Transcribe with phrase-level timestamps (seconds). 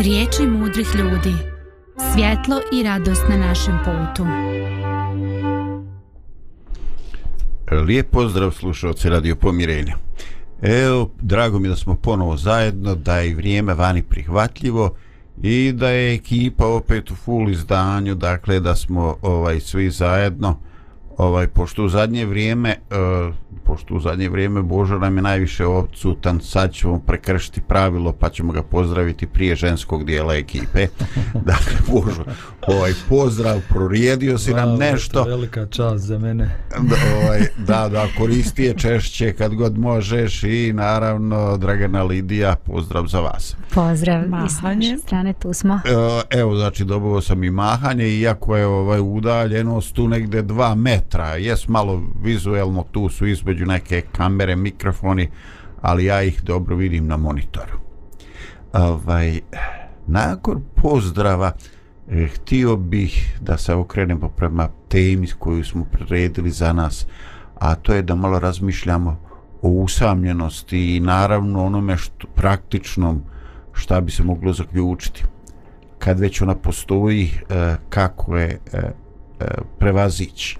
[0.00, 1.34] Riječi mudrih ljudi.
[2.12, 4.26] Svjetlo i radost na našem putu.
[7.86, 9.96] Lijep pozdrav slušalci Radio Pomirenja.
[10.62, 14.96] Evo, drago mi da smo ponovo zajedno, da je vrijeme vani prihvatljivo
[15.42, 20.58] i da je ekipa opet u full izdanju, dakle da smo ovaj svi zajedno
[21.18, 23.34] ovaj pošto u zadnje vrijeme uh,
[23.64, 28.52] pošto u zadnje vrijeme Božo nam je najviše odsutan sad ćemo prekršiti pravilo pa ćemo
[28.52, 30.86] ga pozdraviti prije ženskog dijela ekipe.
[31.50, 32.24] Dakle Božo
[32.66, 35.24] ovaj pozdrav prorijedio si wow, nam nešto.
[35.24, 36.50] Velika čast za mene.
[36.80, 43.06] Da, ovaj, da da koristi je češće kad god možeš i naravno Dragana Lidija pozdrav
[43.06, 43.56] za vas.
[43.74, 44.98] Pozdrav mahanje.
[44.98, 45.74] strane tu smo.
[45.74, 45.80] Uh,
[46.30, 51.36] evo znači dobio sam i mahanje iako je ovaj udaljenost tu negde dva metra metra,
[51.36, 55.28] jes malo vizuelno, tu su između neke kamere, mikrofoni,
[55.80, 57.78] ali ja ih dobro vidim na monitoru.
[58.72, 59.40] Ovaj,
[60.06, 61.52] nakon pozdrava,
[62.08, 67.06] eh, htio bih da se okrenemo prema temi koju smo priredili za nas,
[67.54, 69.16] a to je da malo razmišljamo
[69.62, 73.22] o usamljenosti i naravno onome što praktičnom
[73.72, 75.24] šta bi se moglo zaključiti
[75.98, 78.78] kad već ona postoji eh, kako je eh,
[79.40, 79.46] eh
[79.78, 80.58] prevazići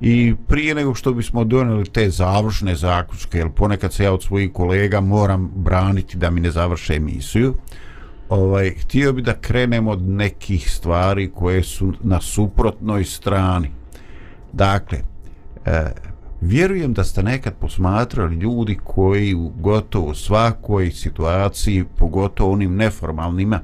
[0.00, 4.52] I prije nego što bismo doneli te završne zaključke, jer ponekad se ja od svojih
[4.52, 7.54] kolega moram braniti da mi ne završe emisiju,
[8.28, 13.70] ovaj, htio bi da krenemo od nekih stvari koje su na suprotnoj strani.
[14.52, 14.98] Dakle,
[15.64, 15.90] e,
[16.40, 23.60] vjerujem da ste nekad posmatrali ljudi koji u gotovo svakoj situaciji, pogotovo onim neformalnima,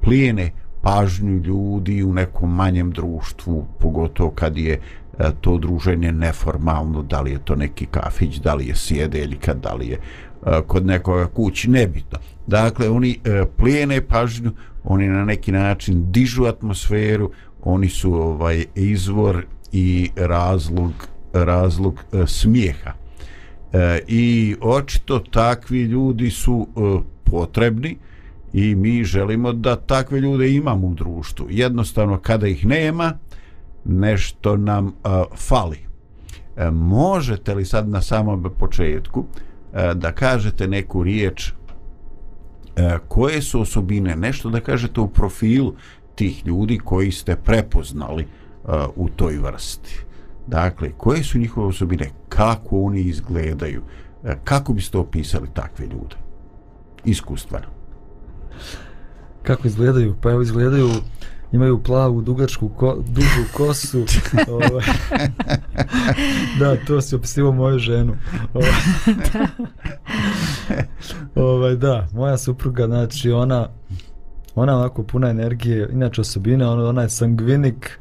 [0.00, 0.50] plijene
[0.82, 4.80] pažnju ljudi u nekom manjem društvu, pogotovo kad je
[5.18, 9.74] E, to druženje neformalno, da li je to neki kafić, da li je sjedeljka, da
[9.74, 12.18] li je e, kod nekoga kući, nebitno.
[12.46, 14.52] Dakle, oni e, plijene pažnju,
[14.84, 17.30] oni na neki način dižu atmosferu,
[17.62, 20.92] oni su ovaj izvor i razlog,
[21.32, 22.92] razlog smijeha.
[24.08, 26.68] I očito takvi ljudi su
[27.24, 27.96] potrebni
[28.52, 31.46] i mi želimo da takve ljude imamo u društvu.
[31.50, 33.12] Jednostavno, kada ih nema,
[33.88, 34.92] nešto nam uh,
[35.36, 35.86] fali.
[36.56, 39.26] E, možete li sad na samom početku uh,
[39.94, 45.74] da kažete neku riječ uh, koje su osobine, nešto da kažete u profilu
[46.14, 48.26] tih ljudi koji ste prepoznali
[48.64, 49.98] uh, u toj vrsti.
[50.46, 53.82] Dakle, koje su njihove osobine, kako oni izgledaju,
[54.22, 56.16] uh, kako biste opisali takve ljude?
[57.04, 57.66] Iskustveno.
[59.42, 60.16] Kako izgledaju?
[60.22, 60.90] Pa evo izgledaju
[61.52, 64.04] imaju plavu dugačku ko, dužu kosu.
[64.48, 64.84] Ovaj.
[66.58, 68.16] da to se opisivo moju ženu.
[68.54, 68.70] Ovaj.
[71.34, 73.68] ovaj da moja supruga znači ona
[74.54, 78.00] ona onako puna energije inače osobine ona, ona je sangvinik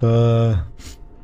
[0.00, 0.58] uh,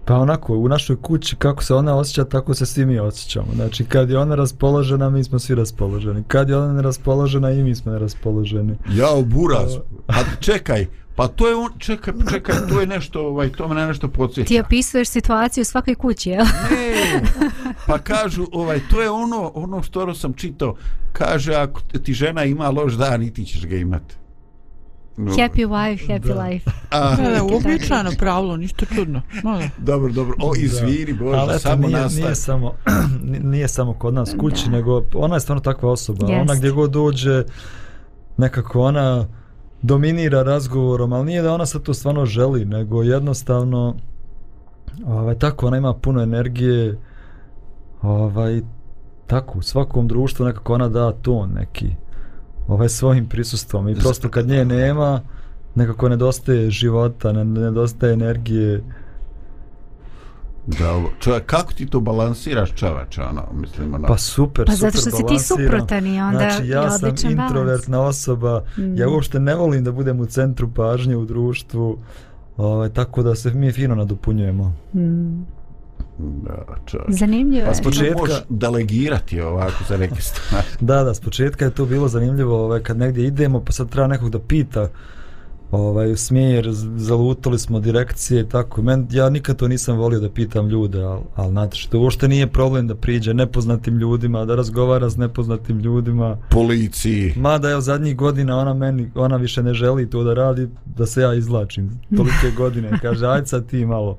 [0.08, 3.46] pa onako u našoj kući kako se ona osjeća tako se svi mi osjećamo.
[3.54, 6.22] Znači kad je ona raspoložena mi smo svi raspoloženi.
[6.28, 8.76] Kad je ona neraspoložena i mi smo neraspoloženi.
[8.94, 9.72] Jao buraz
[10.06, 10.86] a čekaj
[11.18, 14.48] Pa to je on, čekaj, čekaj, to je nešto, ovaj, to me nešto podsjeća.
[14.48, 16.44] Ti opisuješ situaciju u svakoj kući, jel?
[16.44, 17.20] Ne,
[17.86, 20.76] pa kažu, ovaj, to je ono, ono što sam čitao,
[21.12, 24.14] kaže, ako ti žena ima loš dan, i ti ćeš ga imati.
[25.16, 25.32] No.
[25.32, 26.44] Happy wife, happy da.
[26.44, 26.70] life.
[26.90, 29.22] A, da, da, uobičajeno pravilo, ništa čudno.
[29.44, 29.68] Mada.
[29.78, 30.34] Dobro, dobro.
[30.42, 32.24] O, izvini, Bože, Ali, samo nije, nastaje.
[32.24, 32.74] Nije samo,
[33.52, 34.70] nije samo kod nas kući, da.
[34.70, 36.26] nego ona je stvarno takva osoba.
[36.26, 36.50] Jest.
[36.50, 37.44] Ona gdje god dođe,
[38.36, 39.26] nekako ona
[39.82, 43.94] dominira razgovorom, ali nije da ona sad to stvarno želi, nego jednostavno
[45.06, 46.98] ovaj, tako ona ima puno energije
[48.02, 48.62] ovaj,
[49.26, 51.90] tako u svakom društvu nekako ona da ton neki
[52.68, 53.88] ovaj, svojim prisustvom.
[53.88, 55.20] I prosto kad nje nema
[55.74, 58.82] nekako nedostaje života, nedostaje energije.
[60.68, 64.08] Da, čovjek, kako ti to balansiraš čovače, ono, mislim, ono...
[64.08, 67.98] Pa super, pa super zato što si ti suprotan i onda znači, ja sam introvertna
[67.98, 68.16] balans.
[68.16, 68.96] osoba, mm.
[68.96, 71.98] ja uopšte ne volim da budem u centru pažnje u društvu,
[72.56, 74.74] ovaj, tako da se mi fino nadopunjujemo.
[74.94, 75.42] Mm.
[76.18, 76.64] Da,
[77.08, 80.66] zanimljivo pa s početka možeš delegirati ovako za neke stvari.
[80.80, 84.06] da, da, s početka je to bilo zanimljivo, ovaj, kad negdje idemo, pa sad treba
[84.06, 84.88] nekog da pita,
[85.70, 88.82] ovaj, smjer, zalutali smo direkcije i tako.
[88.82, 92.46] Men, ja nikad to nisam volio da pitam ljude, ali al, znate što, uopšte nije
[92.46, 96.36] problem da priđe nepoznatim ljudima, da razgovara s nepoznatim ljudima.
[96.50, 97.32] Policiji.
[97.36, 101.20] Mada, evo, zadnjih godina ona meni, ona više ne želi to da radi, da se
[101.20, 102.00] ja izlačim.
[102.16, 102.98] Tolike godine.
[103.02, 104.18] Kaže, ajde sad ti malo.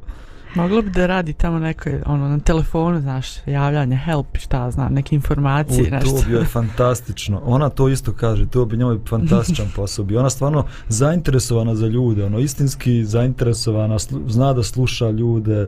[0.56, 5.16] Moglo bi da radi tamo neko, ono, na telefonu, znaš, javljanje, help, šta znam, neke
[5.16, 6.10] informacije, U, nešto.
[6.10, 7.42] To bi je fantastično.
[7.46, 10.06] Ona to isto kaže, to bi njoj fantastičan posao.
[10.06, 15.68] Bi ona stvarno zainteresovana za ljude, ono, istinski zainteresovana, slu, zna da sluša ljude,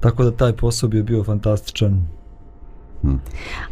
[0.00, 2.06] tako da taj posao bi bio fantastičan.
[3.02, 3.20] Hmm.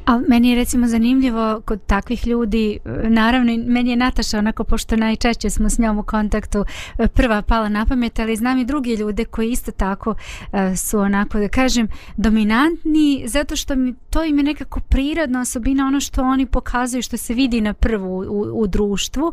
[0.06, 4.96] A meni je recimo zanimljivo kod takvih ljudi, e, naravno meni je Nataša onako, pošto
[4.96, 6.64] najčešće smo s njom u kontaktu,
[6.98, 10.14] e, prva pala na pamet, ali znam i drugi ljude koji isto tako
[10.52, 15.86] e, su onako, da kažem, dominantni, zato što mi, to im je nekako prirodna osobina,
[15.86, 19.32] ono što oni pokazuju, što se vidi na prvu u, u društvu.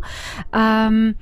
[0.53, 1.15] Um,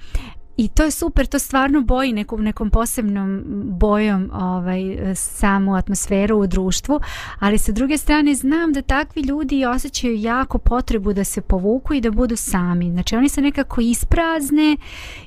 [0.60, 6.48] I to je super, to stvarno boji nekom, nekom posebnom bojom ovaj, samu atmosferu u
[6.48, 7.00] društvu,
[7.40, 12.02] ali sa druge strane znam da takvi ljudi osjećaju jako potrebu da se povuku i
[12.02, 12.92] da budu sami.
[12.92, 14.78] Znači oni se nekako isprazne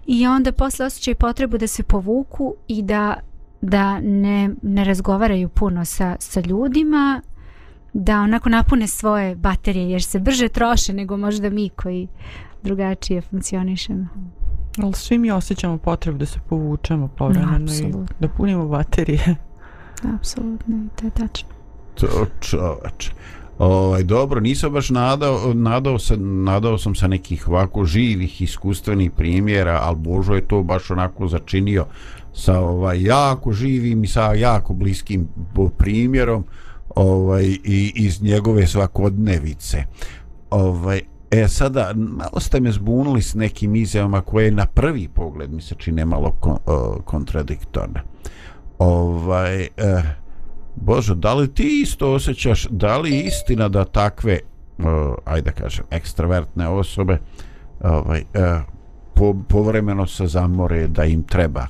[0.06, 3.14] i onda posle osjećaju potrebu da se povuku i da,
[3.60, 7.20] da ne, ne razgovaraju puno sa, sa ljudima,
[7.92, 12.08] da onako napune svoje baterije jer se brže troše nego možda mi koji
[12.62, 14.41] drugačije funkcionišemo.
[14.78, 19.36] Ali svi mi osjećamo potrebu da se povučemo povremeno i da punimo baterije.
[20.16, 21.48] Apsolutno, to je tačno.
[21.94, 23.10] To čovač.
[23.58, 29.80] Ovaj, dobro, nisam baš nadao, nadao, se, nadao sam sa nekih ovako živih iskustvenih primjera,
[29.82, 31.86] ali Božo je to baš onako začinio
[32.32, 35.28] sa ovaj, jako živim i sa jako bliskim
[35.78, 36.44] primjerom
[36.96, 39.84] ovaj, i iz njegove svakodnevice.
[40.50, 41.00] Ovaj,
[41.32, 45.74] E sada, malo ste me zbunili s nekim izjavama koje na prvi pogled mi se
[45.74, 48.02] čine malo kon, o, kontradiktorne.
[48.78, 50.02] Ovaj, eh,
[50.76, 54.38] Bože, da li ti isto osjećaš, da li istina da takve,
[54.78, 57.18] o, ajde kažem, ekstravertne osobe
[57.80, 58.60] ovaj, eh,
[59.14, 61.66] po, povremeno se zamore da im treba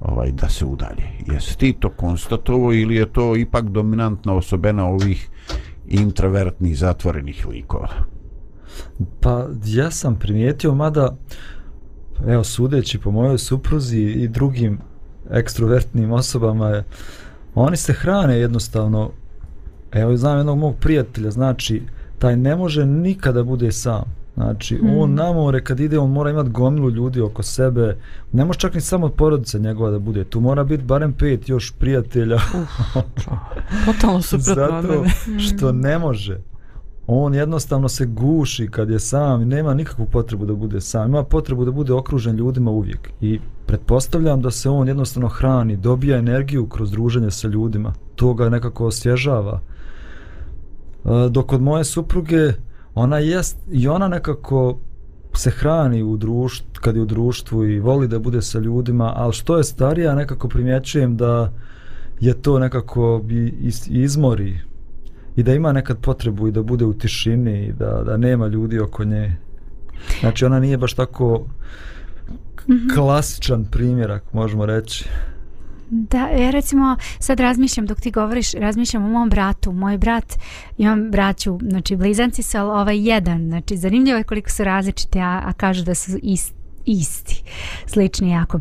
[0.00, 1.08] ovaj da se udalje.
[1.26, 5.30] Jesi ti to konstatovao ili je to ipak dominantna osobena ovih
[5.86, 7.88] introvertnih zatvorenih likova?
[9.20, 11.16] Pa ja sam primijetio, mada
[12.26, 14.78] evo sudeći po mojoj supruzi i drugim
[15.30, 16.82] ekstrovertnim osobama,
[17.54, 19.10] oni se hrane jednostavno,
[19.92, 21.82] evo znam jednog mog prijatelja, znači
[22.18, 24.16] taj ne može nikada bude sam.
[24.34, 24.98] Znači, hmm.
[24.98, 27.96] on na more, kad ide, on mora imati gomilu ljudi oko sebe.
[28.32, 30.24] Ne može čak ni samo od porodice njegova da bude.
[30.24, 32.38] Tu mora biti barem pet još prijatelja.
[33.86, 35.04] Totalno suprotno Zato
[35.38, 36.40] što ne može
[37.06, 41.08] on jednostavno se guši kad je sam i nema nikakvu potrebu da bude sam.
[41.08, 43.10] Ima potrebu da bude okružen ljudima uvijek.
[43.20, 47.92] I pretpostavljam da se on jednostavno hrani, dobija energiju kroz druženje sa ljudima.
[48.14, 49.60] To ga nekako osvježava.
[51.04, 52.52] E, dok od moje supruge,
[52.94, 54.78] ona jest, i ona nekako
[55.34, 59.32] se hrani u društvu, kad je u društvu i voli da bude sa ljudima, ali
[59.32, 61.52] što je starija, nekako primjećujem da
[62.20, 63.24] je to nekako
[63.88, 64.58] izmori
[65.36, 68.78] i da ima nekad potrebu i da bude u tišini i da, da nema ljudi
[68.78, 69.36] oko nje.
[70.20, 71.46] Znači ona nije baš tako
[72.68, 72.88] mhm.
[72.94, 75.08] klasičan primjerak, možemo reći.
[75.90, 79.72] Da, ja recimo sad razmišljam dok ti govoriš, razmišljam o mom bratu.
[79.72, 80.34] Moj brat,
[80.78, 83.46] imam braću, znači blizanci su, ali ovaj jedan.
[83.48, 86.55] Znači zanimljivo je koliko su različite, a, a kažu da su isti
[86.86, 87.42] isti,
[87.86, 88.60] slični jako.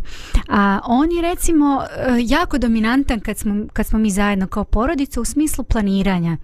[0.50, 5.22] A on je recimo eh, jako dominantan kad smo, kad smo mi zajedno kao porodica
[5.22, 6.38] u smislu planiranja.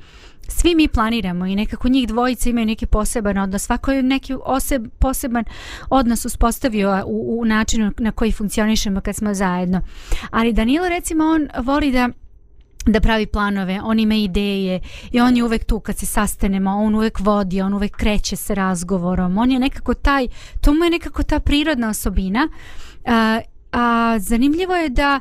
[0.47, 3.63] Svi mi planiramo i nekako njih dvojica imaju neki poseban odnos.
[3.63, 5.43] Svako je neki oseb, poseban
[5.89, 9.81] odnos uspostavio u, u načinu na koji funkcionišemo kad smo zajedno.
[10.31, 12.09] Ali Danilo recimo on voli da
[12.85, 14.79] da pravi planove, on ima ideje
[15.11, 18.53] i on je uvek tu kad se sastanemo, on uvek vodi, on uvek kreće sa
[18.53, 20.27] razgovorom, on je nekako taj,
[20.61, 22.47] to mu je nekako ta prirodna osobina.
[23.05, 23.39] A,
[23.71, 25.19] a zanimljivo je da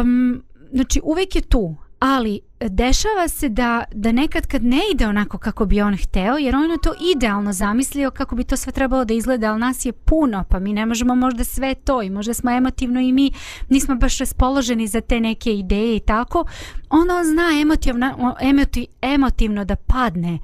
[0.00, 5.06] um, znači uvek je tu, ali e, dešava se da, da nekad kad ne ide
[5.06, 8.72] onako kako bi on hteo, jer on je to idealno zamislio kako bi to sve
[8.72, 12.10] trebalo da izgleda, ali nas je puno, pa mi ne možemo možda sve to i
[12.10, 13.32] možda smo emotivno i mi
[13.68, 16.44] nismo baš raspoloženi za te neke ideje i tako,
[16.90, 20.38] ono zna emotivno, emoti, emotivno da padne.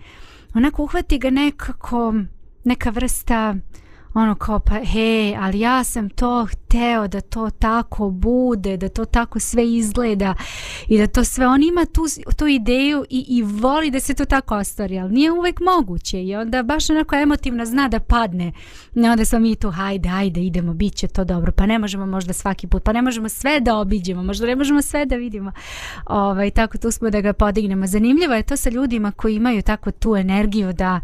[0.54, 2.14] Onako uhvati ga nekako
[2.64, 3.54] neka vrsta
[4.16, 9.04] ono kao pa he, ali ja sam to hteo da to tako bude, da to
[9.04, 10.34] tako sve izgleda
[10.88, 12.02] i da to sve, on ima tu,
[12.36, 16.36] tu ideju i, i voli da se to tako ostvari, ali nije uvek moguće i
[16.36, 18.52] onda baš onako emotivno zna da padne.
[18.94, 22.06] I onda smo mi tu, hajde, hajde, idemo, bit će to dobro, pa ne možemo
[22.06, 25.52] možda svaki put, pa ne možemo sve da obiđemo, možda ne možemo sve da vidimo,
[26.06, 27.86] ovaj, tako tu smo da ga podignemo.
[27.86, 31.00] Zanimljivo je to sa ljudima koji imaju tako tu energiju da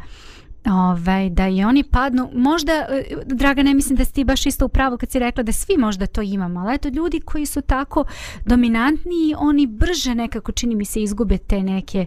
[0.67, 4.67] ovaj, da i oni padnu, možda, e, draga, ne mislim da si ti baš isto
[4.67, 7.61] u pravu kad si rekla da svi možda to imamo, ali eto ljudi koji su
[7.61, 8.05] tako
[8.45, 12.07] dominantni, oni brže nekako čini mi se izgube te neke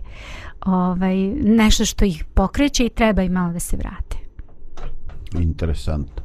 [0.65, 4.17] ovaj, nešto što ih pokreće i treba i malo da se vrate.
[5.39, 6.23] Interesantno.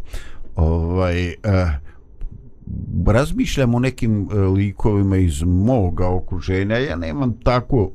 [0.57, 1.35] Ovaj, eh,
[3.07, 7.91] razmišljam o nekim e, likovima iz moga okruženja, ja nemam tako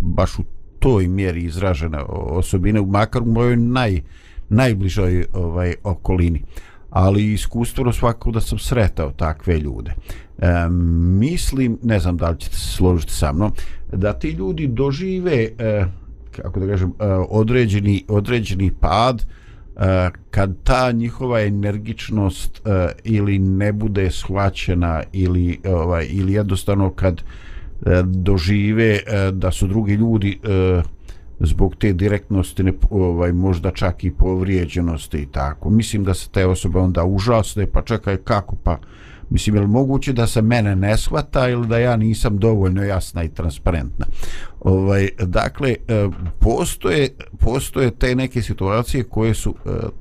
[0.00, 0.42] baš u
[0.80, 4.00] toj mjeri izražene osobine, makar u mojoj naj,
[4.48, 6.42] najbližoj ovaj okolini.
[6.90, 9.94] Ali iskustveno svako da sam sretao takve ljude.
[10.38, 10.68] E,
[11.20, 13.52] mislim, ne znam da li ćete se složiti sa mnom,
[13.92, 15.84] da ti ljudi dožive, e,
[16.36, 19.22] kako da kažem, e, određeni, određeni pad,
[19.76, 27.22] e, kad ta njihova energičnost e, ili ne bude shvaćena ili, ovaj, ili jednostavno kad
[27.22, 27.49] E,
[27.86, 30.82] E, dožive e, da su drugi ljudi e,
[31.40, 35.70] zbog te direktnosti ne, ovaj, možda čak i povrijeđenosti i tako.
[35.70, 38.78] Mislim da se te osobe onda užasne, pa čekaj kako, pa
[39.30, 43.24] mislim je li moguće da se mene ne shvata ili da ja nisam dovoljno jasna
[43.24, 44.06] i transparentna.
[44.60, 45.74] Ovaj, dakle,
[46.38, 47.08] postoje,
[47.38, 49.54] postoje te neke situacije koje su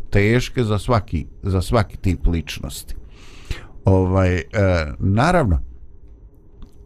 [0.09, 2.95] teške za svaki, za svaki tip ličnosti.
[3.85, 4.41] Ovaj,
[4.99, 5.68] naravno,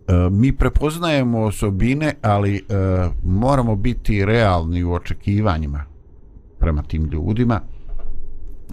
[0.08, 2.62] E, mi prepoznajemo osobine, ali e,
[3.24, 5.86] moramo biti realni u očekivanjima
[6.60, 7.62] prema tim ljudima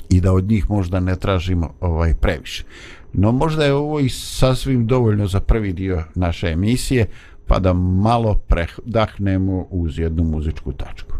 [0.08, 2.64] i da od njih možda ne tražimo ovaj previše.
[3.12, 7.06] No možda je ovo i sasvim dovoljno za prvi dio naše emisije,
[7.46, 11.19] pa da malo predahnemo uz jednu muzičku tačku.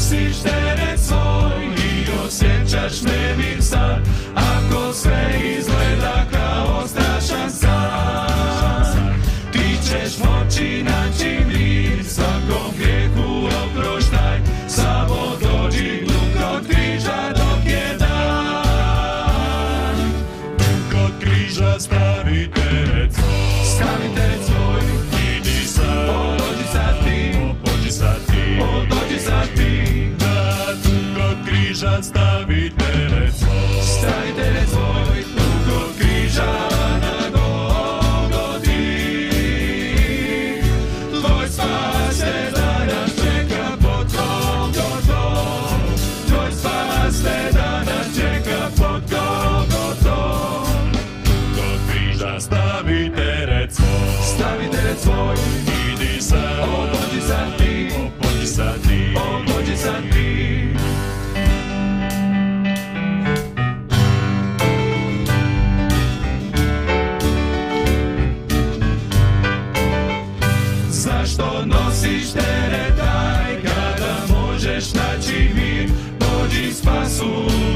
[0.00, 0.59] Osjećaš
[76.50, 77.69] de espaço.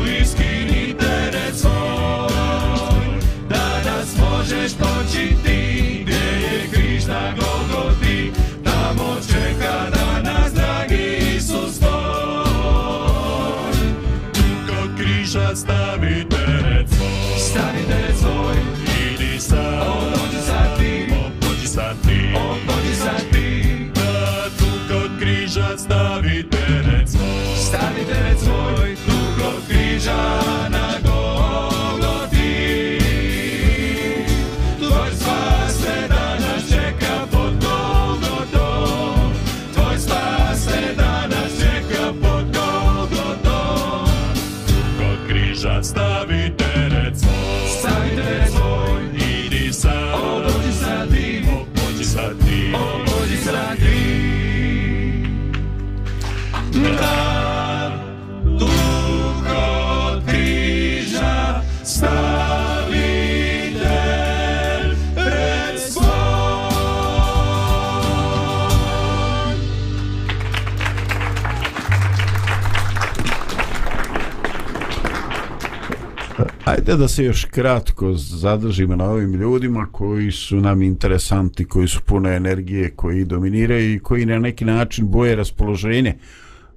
[76.78, 82.00] Ajde da se još kratko zadržimo na ovim ljudima koji su nam interesanti, koji su
[82.00, 86.14] pune energije, koji dominiraju i koji na neki način boje raspoloženje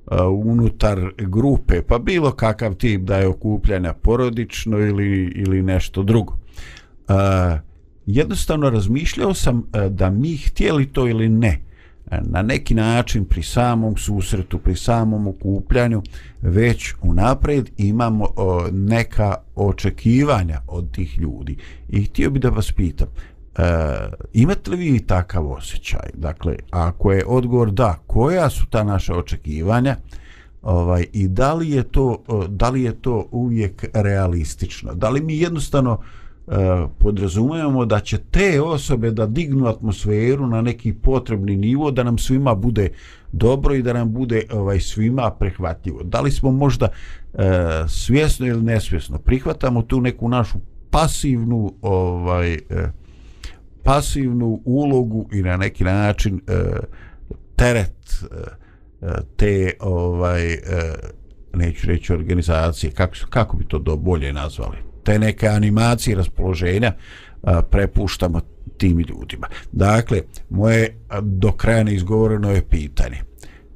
[0.06, 6.34] uh, unutar grupe, pa bilo kakav tip da je okupljena porodično ili, ili nešto drugo.
[6.34, 7.16] Uh,
[8.06, 11.60] jednostavno razmišljao sam uh, da mi htjeli to ili ne,
[12.12, 16.02] E, na neki način pri samom susretu, pri samom okupljanju,
[16.42, 21.58] već unapred imamo o, neka očekivanja od tih ljudi.
[21.90, 23.08] I htio bi da vas pitam,
[23.58, 23.64] e,
[24.34, 26.10] imate li vi takav osjećaj?
[26.14, 29.96] Dakle, ako je odgovor da, koja su ta naša očekivanja
[30.62, 34.94] ovaj, i da li, je to, e, da li je to uvijek realistično?
[34.94, 40.62] Da li mi jednostavno E, E, podrazumijemo da će te osobe da dignu atmosferu na
[40.62, 42.90] neki potrebni nivo da nam svima bude
[43.32, 46.04] dobro i da nam bude ovaj svima prihvatljivo.
[46.04, 46.88] Da li smo možda
[47.34, 47.44] e,
[47.88, 50.58] svjesno ili nesvjesno prihvatamo tu neku našu
[50.90, 52.60] pasivnu ovaj e,
[53.84, 56.64] pasivnu ulogu i na neki način e,
[57.56, 58.36] teret e,
[59.02, 60.60] e te ovaj e,
[61.54, 64.78] neću reći organizacije kako, kako bi to do bolje nazvali
[65.08, 66.92] te neke animacije raspoloženja
[67.44, 68.42] a, prepuštamo
[68.78, 69.48] tim ljudima.
[69.72, 73.18] Dakle, moje do kraja neizgovoreno je pitanje.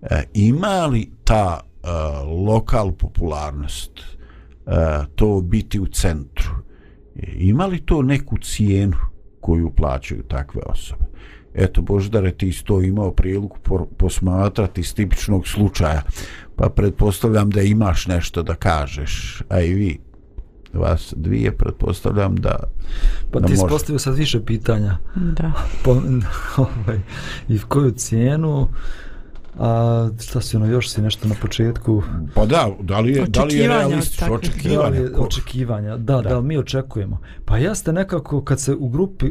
[0.02, 1.88] E, ima li ta e,
[2.46, 4.06] lokal popularnost e,
[5.16, 6.52] to biti u centru?
[7.16, 8.98] E, ima li to neku cijenu
[9.42, 11.06] koju plaćaju takve osobe?
[11.54, 13.58] Eto, Boždare, ti isto imao priliku
[13.98, 16.02] posmatrati iz tipičnog slučaja,
[16.56, 20.00] pa pretpostavljam da imaš nešto da kažeš, a i vi
[20.74, 22.60] vas dvije, pretpostavljam da...
[23.32, 23.70] Pa da ti može...
[23.70, 24.98] postavio sad više pitanja.
[25.16, 25.52] Da.
[25.84, 25.92] Po,
[26.58, 27.00] ovaj,
[27.48, 28.68] I v koju cijenu...
[29.60, 32.04] A šta si ono, još si nešto na početku?
[32.34, 35.00] Pa da, da li je, da li je realistično očekivanja?
[35.00, 37.20] Da li očekivanja, da, da, da, mi očekujemo.
[37.46, 39.26] Pa jeste nekako kad se u grupi,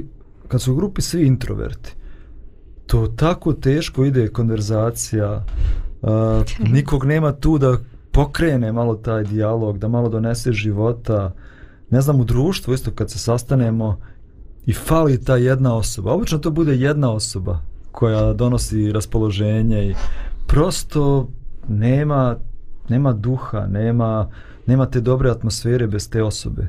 [0.49, 1.95] kad su u grupi svi introverti,
[2.87, 5.45] to tako teško ide konverzacija,
[6.03, 6.11] uh,
[6.73, 7.79] nikog nema tu da
[8.13, 11.33] pokrene malo taj dijalog, da malo donese života,
[11.91, 13.99] ne znam, u društvu isto kad se sastanemo
[14.67, 16.13] i fali ta jedna osoba.
[16.13, 17.61] Obično to bude jedna osoba
[17.93, 19.95] koja donosi raspoloženje i
[20.47, 21.29] prosto
[21.69, 22.37] nema,
[22.89, 24.31] nema duha, nema,
[24.67, 26.69] nema te dobre atmosfere bez te osobe.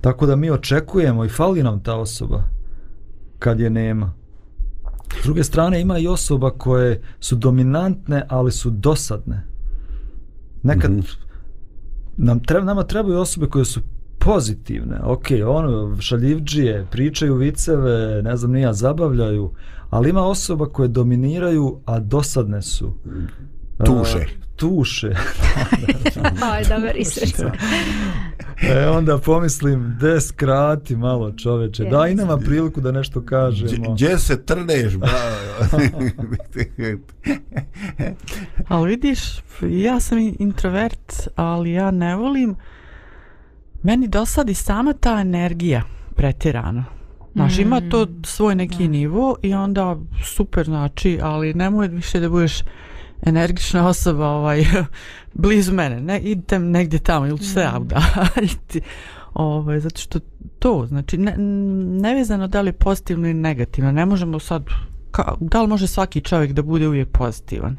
[0.00, 2.42] Tako da mi očekujemo i fali nam ta osoba
[3.38, 4.12] kad je nema.
[5.20, 9.49] S druge strane ima i osoba koje su dominantne, ali su dosadne.
[10.62, 11.16] Nekad mm -hmm.
[12.16, 13.80] nam treba, nama trebaju osobe koje su
[14.18, 15.00] pozitivne.
[15.04, 19.50] Ok, ono, šaljivđije, pričaju viceve, ne znam, nija, zabavljaju,
[19.90, 22.92] ali ima osoba koje dominiraju, a dosadne su.
[23.84, 24.18] Tuše.
[24.18, 25.10] Uh, tuše.
[26.52, 27.42] Aj, da me risreću.
[28.62, 31.84] e, onda pomislim, de skrati malo čoveče.
[31.84, 33.94] Da, i nema priliku da nešto kažemo.
[33.94, 34.92] Gdje se trneš,
[38.68, 39.20] ali vidiš,
[39.62, 42.56] ja sam introvert, ali ja ne volim,
[43.82, 45.82] meni dosadi sama ta energija
[46.16, 46.84] pretirano.
[47.32, 47.60] Znaš, mm.
[47.60, 48.90] ima to svoj neki da.
[48.90, 52.62] nivo i onda super znači, ali nemoj više da budeš
[53.22, 54.64] energična osoba ovaj,
[55.34, 58.80] blizu mene, ne, idem negdje tamo ili ću se ja udaljiti.
[59.34, 60.18] Ovaj, zato što
[60.58, 61.34] to, znači, ne,
[62.00, 64.64] nevezano da li je pozitivno ili negativno, ne možemo sad,
[65.10, 67.76] ka, da li može svaki čovjek da bude uvijek pozitivan?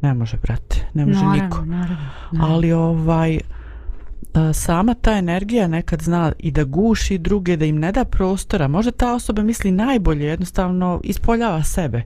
[0.00, 1.64] Ne može, brate, ne može naravno, niko.
[1.64, 1.96] Naravno,
[2.32, 2.54] naravno.
[2.54, 3.38] Ali ovaj,
[4.52, 8.68] sama ta energija nekad zna i da guši druge, da im ne da prostora.
[8.68, 12.02] Možda ta osoba misli najbolje, jednostavno ispoljava sebe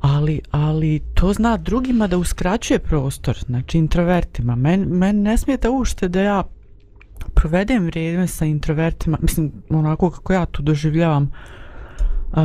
[0.00, 4.54] ali, ali to zna drugima da uskraćuje prostor, znači introvertima.
[4.54, 6.44] Men, men ne smijete ušte da ja
[7.34, 11.30] provedem vrijeme sa introvertima, mislim, onako kako ja to doživljavam,
[12.32, 12.38] uh,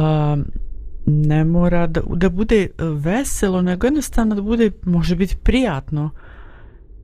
[1.05, 6.09] ne mora da, da bude e, veselo, nego jednostavno da bude, može biti prijatno.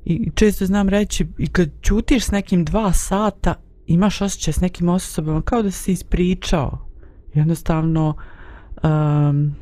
[0.06, 3.56] I često znam reći, i kad ćutiš s nekim dva sata,
[3.88, 6.88] imaš osjećaj s nekim osobama kao da si ispričao.
[7.34, 8.16] Jednostavno,
[8.84, 9.56] um,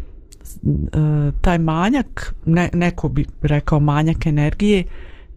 [1.42, 4.84] taj manjak, ne, neko bi rekao manjak energije,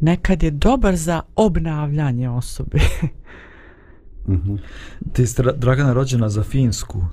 [0.01, 2.79] nekad je dobar za obnavljanje osobe.
[4.29, 4.59] mm -hmm.
[5.13, 7.05] Ti si Dragana rođena za Finsku.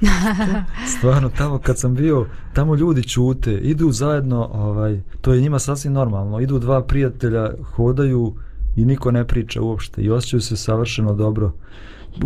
[0.98, 5.92] Stvarno, tamo kad sam bio, tamo ljudi čute, idu zajedno, ovaj, to je njima sasvim
[5.92, 8.34] normalno, idu dva prijatelja, hodaju
[8.76, 11.52] i niko ne priča uopšte i osjećaju se savršeno dobro.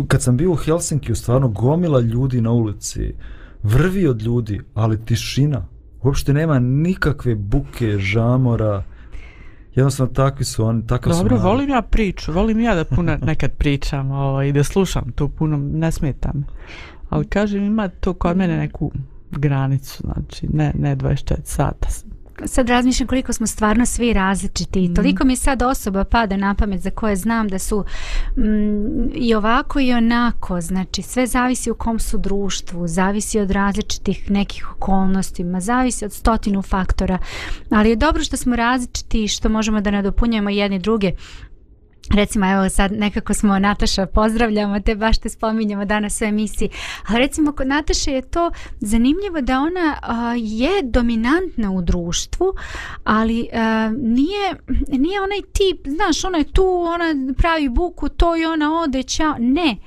[0.07, 3.13] Kad sam bio u Helsinki, stvarno gomila ljudi na ulici,
[3.65, 5.65] vrvi od ljudi, ali tišina.
[6.03, 8.83] Uopšte nema nikakve buke, žamora.
[9.75, 14.11] Jednostavno takvi su oni, takav Dobro, volim ja priču, volim ja da puno nekad pričam
[14.11, 16.45] ovaj, i da slušam to puno, ne smetam.
[17.09, 18.91] Ali kažem, ima to kod mene neku
[19.31, 21.87] granicu, znači ne, ne 24 sata.
[22.45, 24.79] Sad razmišljam koliko smo stvarno svi različiti.
[24.79, 24.95] I mm.
[24.95, 27.85] toliko mi sad osoba pada na pamet za koje znam da su
[28.37, 34.31] mm, i ovako i onako, znači sve zavisi u kom su društvu, zavisi od različitih
[34.31, 37.17] nekih okolnosti, ma zavisi od stotinu faktora,
[37.69, 41.11] ali je dobro što smo različiti i što možemo da nadopunjujemo jedni druge
[42.13, 46.69] recimo evo sad nekako smo Nataša pozdravljamo te baš te spominjamo danas u emisiji.
[47.07, 52.53] Ali recimo kod Nataše je to zanimljivo da ona a, je dominantna u društvu
[53.03, 54.55] ali a, nije
[54.87, 59.35] nije onaj tip znaš ona je tu ona pravi buku to i ona ode čao
[59.39, 59.77] ne.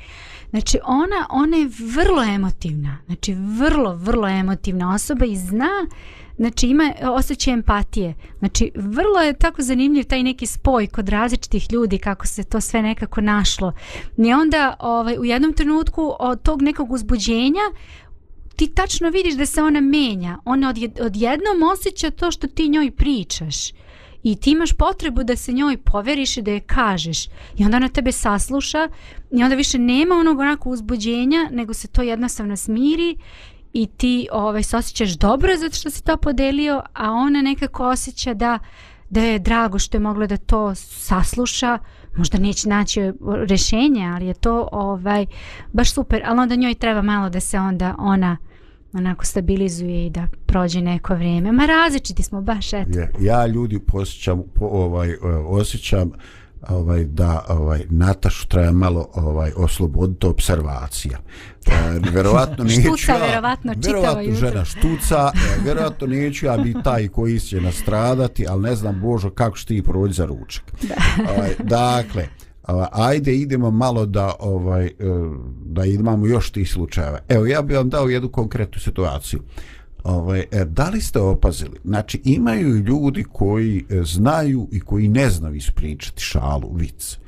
[0.51, 6.67] Znači ona, ona je vrlo emotivna, znači vrlo, vrlo emotivna osoba i zna uh, znači
[6.67, 8.15] ima osjećaj empatije.
[8.39, 12.83] Znači vrlo je tako zanimljiv taj neki spoj kod različitih ljudi kako se to sve
[12.83, 13.73] nekako našlo.
[14.17, 17.63] I onda ovaj, u jednom trenutku od tog nekog uzbuđenja
[18.57, 20.39] ti tačno vidiš da se ona menja.
[20.45, 23.73] Ona od, odjednom osjeća to što ti njoj pričaš.
[24.23, 27.27] I ti imaš potrebu da se njoj poveriš i da je kažeš.
[27.57, 28.89] I onda ona tebe sasluša
[29.31, 33.17] i onda više nema onog onako uzbuđenja, nego se to jednostavno smiri
[33.79, 38.35] i ti ovaj se osjećaš dobro zato što si to podelio, a ona nekako osjeća
[38.35, 38.59] da
[39.11, 41.79] da je drago što je mogla da to sasluša,
[42.17, 43.01] možda neće naći
[43.49, 45.27] rešenje, ali je to ovaj
[45.73, 48.37] baš super, ali onda njoj treba malo da se onda ona
[48.93, 51.53] onako stabilizuje i da prođe neko vrijeme.
[51.53, 52.99] Ma različiti smo baš eto.
[52.99, 56.13] Ja, ja ljudi posjećam, po, ovaj, e, osjećam
[56.69, 61.19] ovaj da ovaj Natašu treba malo ovaj osloboditi observacija.
[61.67, 61.73] E,
[62.13, 67.41] verovatno neću štuca, ja, verovatno verovatno žena štuca, e, verovatno neću ja biti taj koji
[67.41, 70.65] će nastradati, ali ne znam Božo kako što ti prođi za ručak.
[70.83, 70.95] Da.
[71.37, 72.29] Ovaj, dakle,
[72.93, 74.93] ajde idemo malo da ovaj e,
[75.65, 77.19] da imamo još tih slučajeva.
[77.29, 79.41] Evo ja bih vam dao jednu konkretnu situaciju.
[80.09, 81.79] Ovaj, e, da li ste opazili?
[81.85, 87.19] Znači, imaju ljudi koji e, znaju i koji ne znaju ispričati šalu, vic.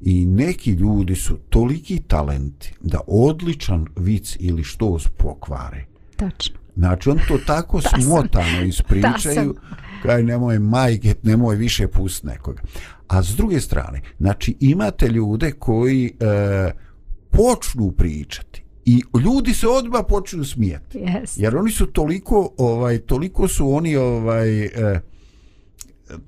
[0.00, 5.84] I neki ljudi su toliki talenti da odličan vic ili što pokvare.
[6.16, 6.56] Tačno.
[6.76, 9.54] Znači, on to tako smotano ispričaju,
[10.02, 12.62] kaj nemoj majke, nemoj više pust nekoga.
[13.08, 16.70] A s druge strane, znači, imate ljude koji e,
[17.30, 20.98] počnu pričati i ljudi se odmah počnu smijeti.
[20.98, 21.42] Yes.
[21.42, 25.00] Jer oni su toliko ovaj toliko su oni ovaj eh,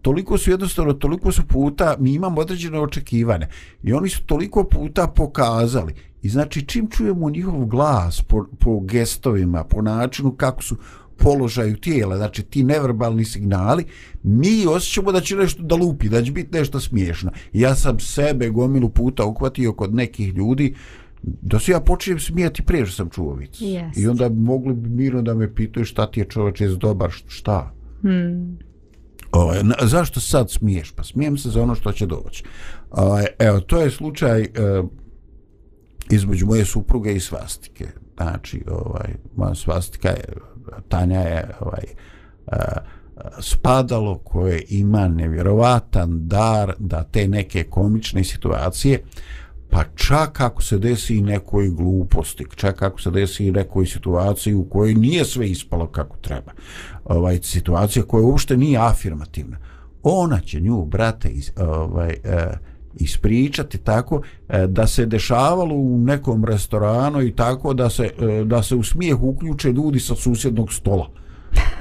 [0.02, 3.48] toliko su jednostavno toliko su puta mi imamo određene očekivane
[3.82, 9.64] i oni su toliko puta pokazali i znači čim čujemo njihov glas po, po gestovima
[9.64, 10.76] po načinu kako su
[11.16, 13.84] položaju tijela znači ti neverbalni signali
[14.22, 18.48] mi osjećamo da će nešto da lupi da će biti nešto smiješno ja sam sebe
[18.48, 20.74] gomilu puta uhvatio kod nekih ljudi
[21.26, 23.60] da se ja počnem smijati prije što sam čuo vic.
[23.60, 24.00] Yes.
[24.00, 27.72] I onda mogli bi mirno da me pitaju šta ti je čovječ iz dobar, šta?
[28.00, 28.58] Hmm.
[29.32, 30.92] O, ovaj, na, zašto sad smiješ?
[30.92, 32.44] Pa smijem se za ono što će doći.
[32.90, 34.48] O, ovaj, evo, to je slučaj e,
[36.10, 37.86] između moje supruge i svastike.
[38.16, 40.24] Znači, ovaj, moja svastika je,
[40.88, 41.84] Tanja je ovaj,
[42.46, 42.56] e,
[43.40, 49.02] spadalo koje ima nevjerovatan dar da te neke komične situacije
[49.70, 54.54] pa čak ako se desi i nekoj gluposti, čak ako se desi i nekoj situaciji
[54.54, 56.52] u kojoj nije sve ispalo kako treba,
[57.04, 59.56] ovaj, situacija koja uopšte nije afirmativna,
[60.02, 62.58] ona će nju, brate, iz, ovaj, eh,
[62.96, 68.62] ispričati tako eh, da se dešavalo u nekom restoranu i tako da se, eh, da
[68.62, 71.10] se u smijeh uključe ljudi sa susjednog stola.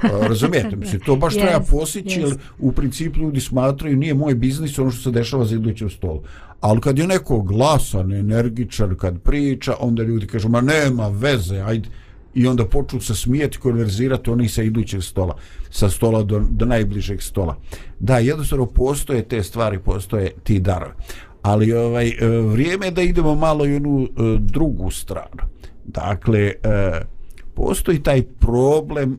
[0.02, 2.24] Razumijete, mislim, to baš yes, treba posjeći, yes.
[2.24, 6.22] jer u principu ljudi smatraju nije moj biznis ono što se dešava za idućem stolu.
[6.60, 11.88] Ali kad je neko glasan, energičan, kad priča, onda ljudi kažu, ma nema veze, ajde.
[12.34, 15.36] I onda počnu se smijeti, konverzirati oni sa idućeg stola,
[15.70, 17.56] sa stola do, do najbližeg stola.
[17.98, 20.92] Da, jednostavno postoje te stvari, postoje ti darovi.
[21.42, 24.08] Ali ovaj, e, vrijeme je da idemo malo i onu e,
[24.40, 25.42] drugu stranu.
[25.84, 26.54] Dakle, e,
[27.54, 29.18] postoji taj problem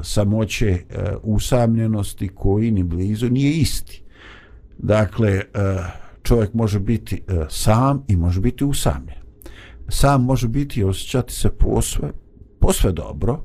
[0.00, 0.78] samoće
[1.22, 4.02] usamljenosti koji ni blizu nije isti.
[4.78, 5.42] Dakle,
[6.28, 9.18] čovjek može biti e, sam i može biti usamljen.
[9.88, 12.10] Sam može biti i osjećati se posve,
[12.58, 13.40] posve dobro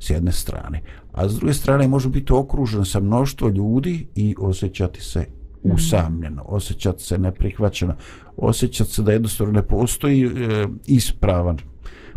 [0.00, 5.00] s jedne strane, a s druge strane može biti okružen sa mnoštvo ljudi i osjećati
[5.00, 5.26] se
[5.64, 5.74] mhm.
[5.74, 7.94] usamljeno, osjećati se neprihvaćeno,
[8.36, 11.58] osjećati se da jednostavno ne postoji e, ispravan,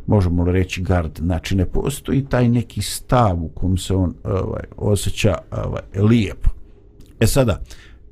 [0.08, 5.38] možemo reći gard, znači ne postoji taj neki stav u kom se on ovaj, osjeća
[5.52, 6.50] ovaj, lijepo.
[7.20, 7.62] E sada,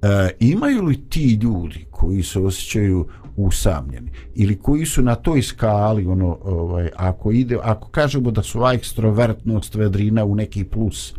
[0.01, 3.07] E, imaju li ti ljudi koji se osjećaju
[3.37, 8.59] usamljeni ili koji su na toj skali ono ovaj ako ide ako kažemo da su
[8.73, 11.13] ekstrovertnost vedrina u neki plus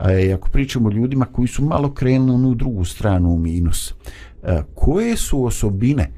[0.00, 3.94] a i ako pričamo o ljudima koji su malo krenuli u drugu stranu u minus,
[4.42, 6.10] e, koje su osobine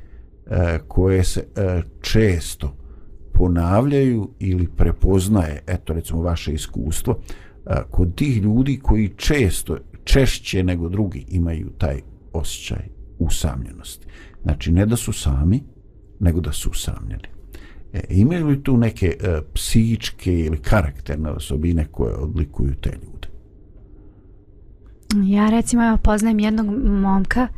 [0.47, 2.75] e, koje se e, često
[3.33, 7.19] ponavljaju ili prepoznaje, eto recimo vaše iskustvo,
[7.67, 12.01] e, kod tih ljudi koji često, češće nego drugi imaju taj
[12.33, 12.89] osjećaj
[13.19, 14.07] usamljenosti.
[14.43, 15.63] Znači, ne da su sami,
[16.21, 17.29] nego da su usamljeni.
[17.93, 23.29] E, imaju li tu neke e, psihičke ili karakterne osobine koje odlikuju te ljude?
[25.25, 27.49] Ja recimo ja poznajem jednog momka,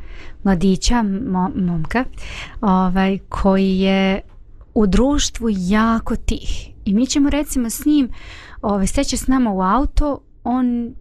[0.45, 2.05] mladića mo, momka,
[2.61, 4.21] ovaj, koji je
[4.75, 6.71] u društvu jako tih.
[6.85, 8.09] I mi ćemo recimo s njim
[8.63, 10.95] ovaj, steće s nama u auto, on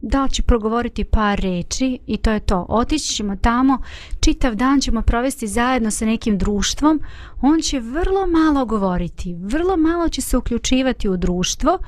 [0.00, 2.66] da li će progovoriti par reči i to je to.
[2.68, 3.78] Otići ćemo tamo,
[4.20, 7.00] čitav dan ćemo provesti zajedno sa nekim društvom,
[7.40, 11.78] on će vrlo malo govoriti, vrlo malo će se uključivati u društvo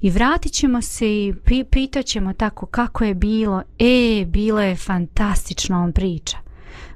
[0.00, 1.34] i vratit ćemo se i
[1.70, 3.62] pitaćemo tako kako je bilo.
[3.78, 6.36] E, bilo je fantastično, on priča.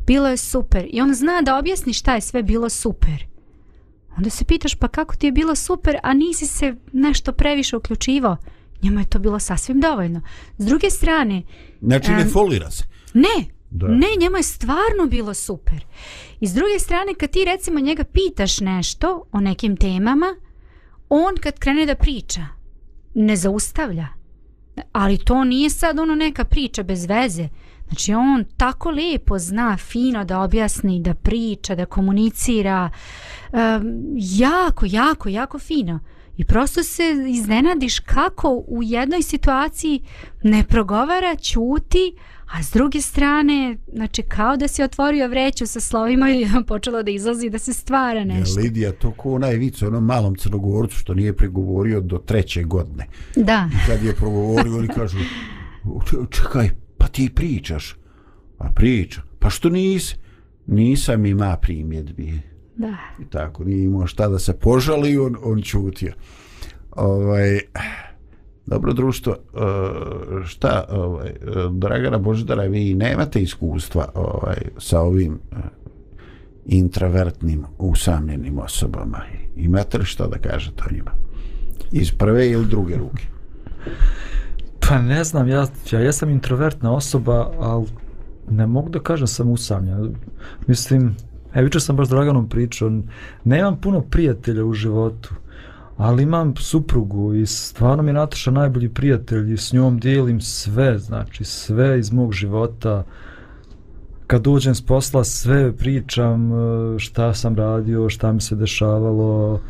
[0.06, 0.86] Bilo je super.
[0.90, 3.26] I on zna da objasni šta je sve bilo super.
[4.16, 8.36] Onda se pitaš pa kako ti je bilo super, a nisi se nešto previše uključivao
[8.82, 10.20] njemu je to bilo sasvim dovoljno.
[10.58, 11.42] S druge strane...
[11.80, 12.84] Znači ne folira se.
[13.14, 13.88] Ne, da.
[13.88, 15.84] ne, njemu je stvarno bilo super.
[16.40, 20.34] I s druge strane, kad ti recimo njega pitaš nešto o nekim temama,
[21.08, 22.46] on kad krene da priča,
[23.14, 24.06] ne zaustavlja.
[24.92, 27.48] Ali to nije sad ono neka priča bez veze.
[27.88, 32.90] Znači on tako lijepo zna fino da objasni, da priča, da komunicira.
[33.52, 36.00] Um, jako, jako, jako fino.
[36.40, 40.02] I prosto se iznenadiš kako u jednoj situaciji
[40.42, 42.14] ne progovara, ćuti,
[42.52, 47.10] a s druge strane, znači kao da si otvorio vreću sa slovima i počelo da
[47.10, 48.60] izlazi da se stvara nešto.
[48.60, 53.06] Ja, Lidija, to ko onaj vic onom malom crnogorcu što nije pregovorio do treće godine.
[53.36, 53.68] Da.
[53.72, 55.18] I kad je progovorio, oni kažu,
[56.30, 57.96] čekaj, pa ti pričaš.
[58.58, 59.22] Pa priča.
[59.38, 60.16] Pa što nisi?
[60.66, 62.49] Nisam ima primjedbi.
[62.80, 62.96] Da.
[63.22, 66.12] I tako, nije imao šta da se požali, on, on čutio.
[66.90, 67.60] Ovaj,
[68.66, 71.32] dobro društvo, eh, šta, ovaj,
[71.70, 75.56] Dragana Boždara, vi nemate iskustva ovaj, sa ovim eh,
[76.66, 79.20] intravertnim, usamljenim osobama.
[79.56, 81.10] Imate li što da kažete o njima?
[81.92, 83.22] Iz prve ili druge ruke?
[84.88, 87.86] Pa ne znam, ja, ja jesam introvertna osoba, ali
[88.50, 90.14] ne mogu da kažem sam usamljen.
[90.66, 91.16] Mislim,
[91.54, 92.90] E, vičer sam baš s Draganom pričao,
[93.44, 95.34] nemam puno prijatelja u životu,
[95.96, 100.98] ali imam suprugu i stvarno mi je Nataša najbolji prijatelj i s njom dijelim sve,
[100.98, 103.04] znači sve iz mog života.
[104.26, 109.60] Kad uđem s posla, sve pričam e, šta sam radio, šta mi se dešavalo.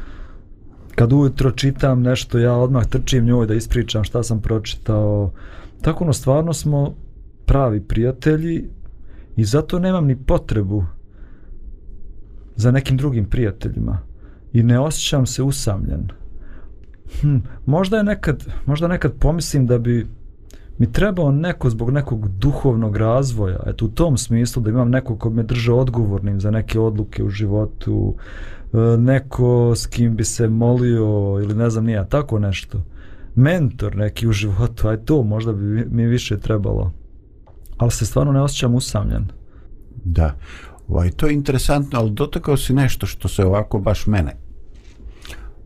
[0.95, 5.31] Kad ujutro čitam nešto, ja odmah trčim njoj da ispričam šta sam pročitao.
[5.83, 6.95] Tako ono, stvarno smo
[7.47, 8.69] pravi prijatelji
[9.37, 10.85] i zato nemam ni potrebu
[12.61, 13.99] za nekim drugim prijateljima
[14.53, 16.09] i ne osjećam se usamljen.
[17.21, 20.07] Hm, možda je nekad, možda nekad pomislim da bi
[20.79, 25.31] mi trebao neko zbog nekog duhovnog razvoja, eto u tom smislu da imam nekog ko
[25.31, 28.15] me drže odgovornim za neke odluke u životu,
[28.73, 32.83] e, neko s kim bi se molio ili ne znam nija, tako nešto.
[33.35, 36.93] Mentor neki u životu, aj to možda bi mi više trebalo.
[37.79, 39.27] Ali se stvarno ne osjećam usamljen.
[40.05, 40.35] Da.
[40.91, 44.37] Ovaj, to je interesantno, ali dotakao si nešto što se ovako baš mene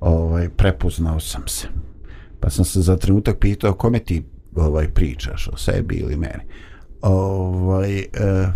[0.00, 1.68] ovaj, prepoznao sam se.
[2.40, 4.24] Pa sam se za trenutak pitao kome ti
[4.56, 6.42] ovaj, pričaš o sebi ili meni.
[7.02, 8.52] Ovaj, eh,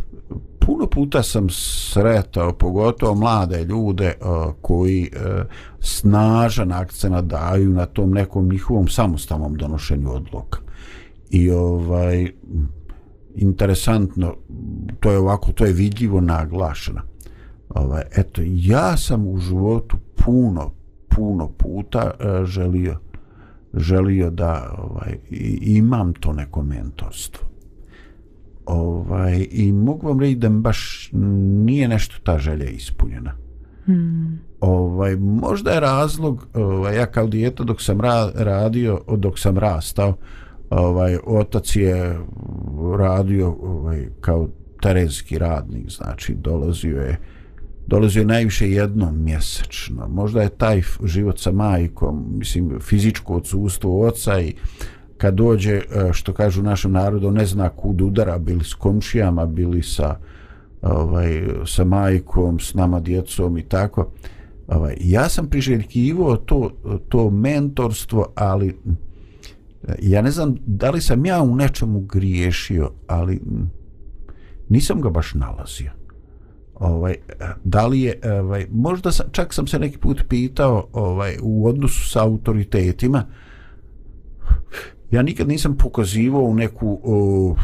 [0.59, 4.14] puno puta sam sretao, pogotovo mlade ljude eh,
[4.61, 5.44] koji eh,
[5.81, 10.59] snažan akcent daju na tom nekom njihovom samostalnom donošenju odluka.
[11.31, 12.33] I ovaj,
[13.38, 14.35] interesantno,
[15.01, 17.01] to je ovako, to je vidljivo naglašeno.
[17.68, 20.72] Ovaj, eto, ja sam u životu puno,
[21.09, 22.98] puno puta uh, želio,
[23.74, 25.18] želio da ovaj,
[25.61, 27.48] imam to neko mentorstvo.
[28.66, 33.33] Ovaj, I mogu vam reći da baš nije nešto ta želja ispunjena.
[33.85, 34.40] Hmm.
[34.61, 40.14] Ovaj, možda je razlog, ovaj, ja kao dijeta dok sam ra radio, dok sam rastao,
[40.70, 42.18] ovaj otac je
[42.98, 44.48] radio ovaj kao
[44.83, 47.18] terenski radnik znači dolazio je
[47.87, 50.09] dolazio je najviše jednom mjesečno.
[50.09, 54.54] Možda je taj život sa majkom mislim fizičko odsustvo oca i
[55.16, 59.83] kad dođe eh, što kažu našem narodu ne zna kud udara bili s komšijama bili
[59.83, 60.16] sa
[60.83, 64.11] ovaj sa majkom s nama djecom i tako.
[64.68, 66.70] Ovaj ja sam priželjkivao to
[67.09, 68.76] to mentorstvo ali
[70.03, 73.40] ja ne znam da li sam ja u nečemu griješio, ali
[74.68, 75.90] nisam ga baš nalazio.
[76.74, 77.14] Ovaj,
[77.64, 82.11] da li je, ovaj, možda sam, čak sam se neki put pitao ovaj, u odnosu
[82.11, 83.24] sa autoritetima,
[85.11, 87.57] ja nikad nisam pokazivao u neku o,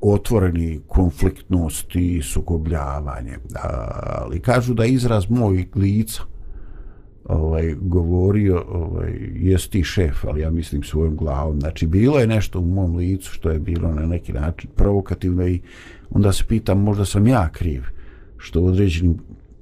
[0.00, 3.38] otvoreni konfliktnost i sukobljavanje,
[4.02, 6.22] ali kažu da izraz moj lica,
[7.28, 10.24] ovaj govorio ovaj jest ti šef?
[10.24, 11.60] Ali ja mislim svojom glavom.
[11.60, 15.60] Znači bilo je nešto u mom licu što je bilo na neki način provokativno i
[16.10, 17.82] onda se pitam možda sam ja kriv
[18.36, 19.18] što u određenim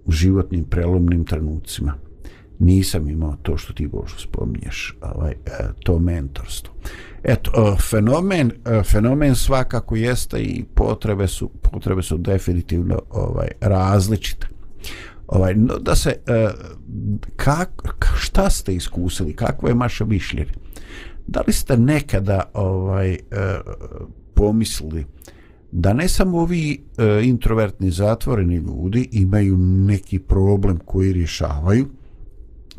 [0.09, 1.94] životnim prelomnim trenucima
[2.59, 5.37] nisam imao to što ti Božo spominješ ovaj, e,
[5.85, 6.74] to mentorstvo.
[7.22, 14.54] Eto e, fenomen e, fenomen svakako jeste i potrebe su potrebe su definitivno ovaj različite
[15.27, 16.51] ovaj no, da se uh,
[17.37, 17.83] kak,
[18.17, 19.37] šta ste iskusili?
[19.37, 20.53] Kakvo je vaše mišljenje?
[21.27, 23.19] Da li ste nekada ovaj uh,
[24.35, 25.07] pomislili
[25.73, 31.87] da ne samo ovi uh, introvertni zatvoreni ljudi imaju neki problem koji rješavaju?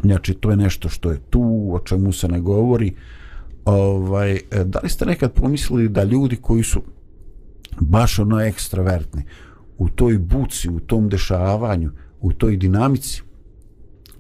[0.01, 2.93] Znači to je nešto što je tu o čemu se ne govori.
[3.65, 6.81] Ovaj da li ste nekad pomislili da ljudi koji su
[7.79, 9.23] baš ono ekstravertni
[9.77, 11.91] u toj buci, u tom dešavanju,
[12.25, 13.21] u toj dinamici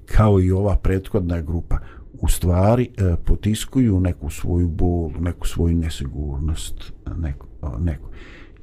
[0.05, 1.77] kao i ova prethodna grupa
[2.21, 7.47] u stvari e, potiskuju neku svoju bol, neku svoju nesigurnost neku,
[7.79, 8.05] neku.
[8.05, 8.15] E,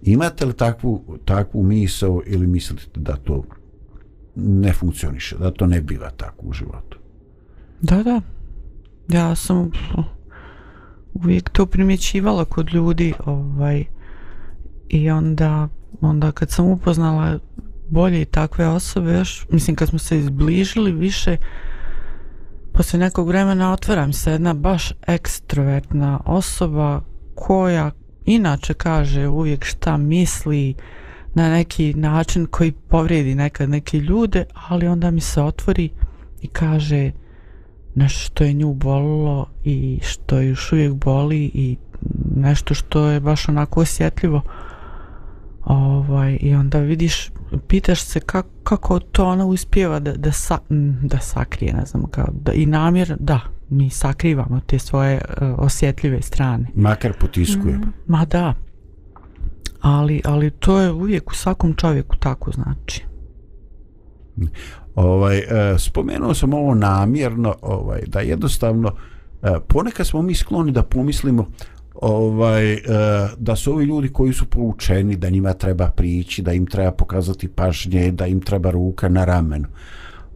[0.02, 3.44] imate li takvu, takvu misao ili mislite da to
[4.36, 6.98] ne funkcioniše, da to ne biva tako u životu
[7.80, 8.20] da, da
[9.08, 9.70] ja sam
[11.14, 13.84] uvijek to primjećivala kod ljudi ovaj
[14.88, 15.68] i onda
[16.00, 17.38] onda kad sam upoznala
[17.92, 21.36] bolje i takve osobe još, mislim kad smo se izbližili više
[22.72, 27.00] posle nekog vremena otvaram se jedna baš ekstrovertna osoba
[27.34, 27.90] koja
[28.24, 30.74] inače kaže uvijek šta misli
[31.34, 35.90] na neki način koji povredi nekad neke ljude, ali onda mi se otvori
[36.42, 37.10] i kaže
[37.94, 41.76] nešto što je nju bolilo i što još uvijek boli i
[42.36, 44.42] nešto što je baš onako osjetljivo
[45.64, 47.30] ovaj, i onda vidiš
[47.68, 50.58] pitaš se kako, kako to ona uspjeva da, da, sa,
[51.02, 56.22] da sakrije, ne znam, kao, da, i namjer, da, mi sakrivamo te svoje uh, osjetljive
[56.22, 56.66] strane.
[56.74, 57.86] Makar potiskujemo.
[57.86, 58.54] Mm, ma da,
[59.80, 63.04] ali, ali to je uvijek u svakom čovjeku tako znači.
[64.94, 65.44] Ovaj, uh,
[65.78, 71.46] spomenuo sam ovo namjerno, ovaj, da jednostavno, uh, ponekad smo mi skloni da pomislimo,
[71.94, 72.78] ovaj, e,
[73.38, 77.48] da su ovi ljudi koji su poučeni da njima treba prići, da im treba pokazati
[77.48, 79.66] pažnje, da im treba ruka na ramenu.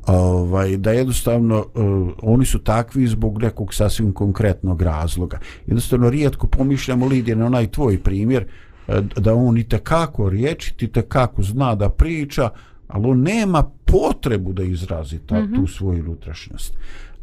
[0.07, 5.38] Ovaj, da jednostavno uh, oni su takvi zbog nekog sasvim konkretnog razloga.
[5.66, 8.45] Jednostavno rijetko pomišljamo Lidije na onaj tvoj primjer
[8.88, 12.51] uh, da on i tekako riječi, ti tekako zna da priča,
[12.88, 15.55] ali on nema potrebu da izrazi ta, mm -hmm.
[15.55, 16.75] tu svoju unutrašnjost.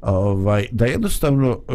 [0.06, 1.74] Ovaj, da jednostavno e,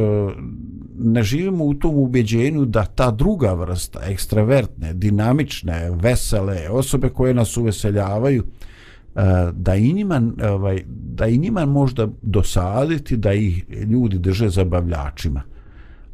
[0.98, 7.56] ne živimo u tom ubeđenju da ta druga vrsta, ekstravertne, dinamične, vesele, osobe koje nas
[7.56, 9.20] uveseljavaju, e,
[9.52, 15.42] da i njima, ovaj, da i njima možda dosaditi da ih ljudi drže zabavljačima.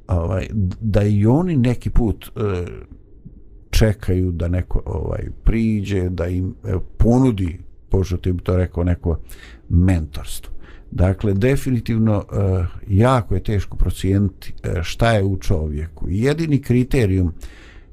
[0.09, 0.47] Ovaj,
[0.81, 2.67] da i oni neki put e,
[3.71, 6.55] čekaju da neko ovaj priđe, da im
[6.99, 9.19] ponudi, pošto ti bi to rekao, neko
[9.69, 10.54] mentorstvo.
[10.95, 16.07] Dakle, definitivno e, jako je teško procijeniti e, šta je u čovjeku.
[16.09, 17.33] Jedini kriterijum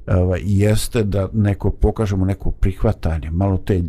[0.06, 3.82] e, ovaj, jeste da neko pokažemo neko prihvatanje, malo te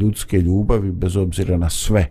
[0.00, 2.06] ljudske ljubavi bez obzira na sve.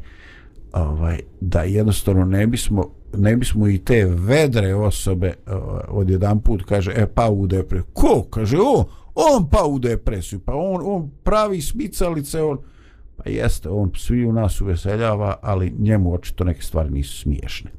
[0.74, 2.84] Ovaj, da jednostavno ne bismo,
[3.18, 7.86] ne bismo i te vedre osobe ovaj, od jedan put kaže, e pa u depresiju.
[7.94, 8.24] Ko?
[8.30, 8.86] Kaže, o,
[9.16, 10.40] on pa u depresiju.
[10.40, 12.58] Pa on, on pravi smicalice, on...
[13.24, 17.72] Pa jeste, on svi u nas uveseljava, ali njemu očito neke stvari nisu smiješne.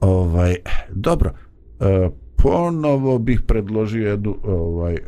[0.00, 0.56] Ovaj,
[0.90, 1.30] dobro,
[1.80, 2.10] e,
[2.42, 4.98] ponovo bih predložio jednu ovaj, e,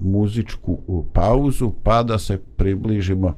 [0.00, 0.78] muzičku
[1.12, 3.34] pauzu, pa da se približimo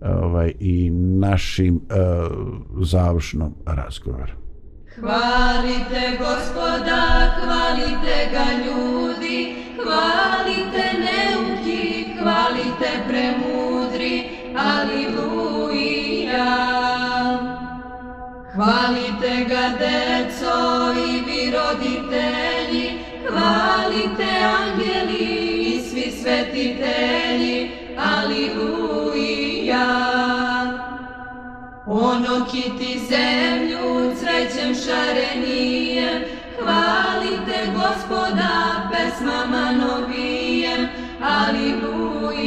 [0.00, 1.94] ovaj, i našim e,
[2.80, 4.32] završnom razgovoru.
[5.00, 16.46] Hvalite gospoda, hvalite ga ljudi, hvalite neuki, hvalite premudri, Aliluja.
[18.54, 20.56] Hvalite ga deco
[20.92, 25.24] i vi roditelji, hvalite angeli
[25.60, 29.86] i svi svetitelji, Aliluja.
[31.86, 36.22] Ono kiti zemlju crećem šarenijem,
[36.58, 40.88] hvalite gospoda pesmama novijem,
[41.22, 42.42] aliluja.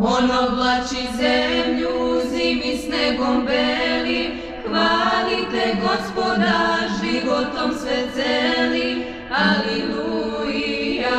[0.00, 4.30] On oblači zemlju, zimi snegom beli,
[4.66, 11.10] hvalite gospoda životom sve celi, aliluja.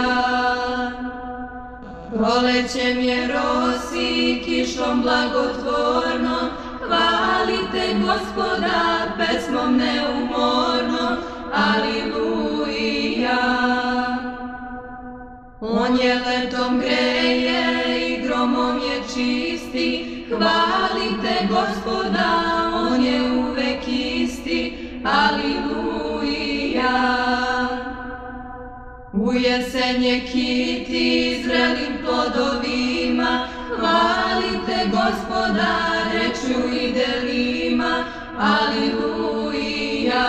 [2.16, 6.50] Prolećem je rosi, kišom blagotvorno,
[6.88, 11.18] hvalite gospoda pesmom neumorno,
[11.54, 13.40] aliluja.
[15.62, 17.99] On je letom greje
[18.40, 22.32] gromom je čisti, hvalite gospoda,
[22.74, 26.50] on je uvek isti, aliluja.
[29.14, 35.76] U jesen je kiti zrelim plodovima, hvalite gospoda,
[36.14, 38.04] reču i delima,
[38.40, 40.26] aliluja.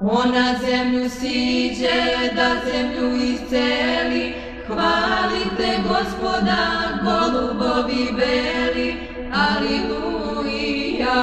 [0.00, 6.62] On na zemlju siđe, da zemlju isceli, hvalite gospoda,
[7.04, 8.88] golubovi beli,
[9.32, 11.20] aliluja.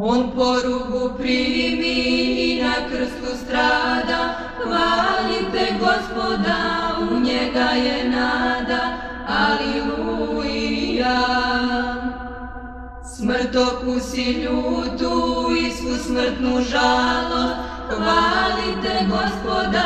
[0.00, 1.96] On porugu primi
[2.46, 4.20] i na krstu strada,
[4.62, 6.58] hvalite gospoda,
[7.10, 8.80] u njega je nada,
[9.28, 11.18] aliluja.
[13.18, 15.12] Smrt okusi ljutu
[15.60, 17.54] i svu smrtnu žalost,
[17.88, 19.84] hvalite gospoda,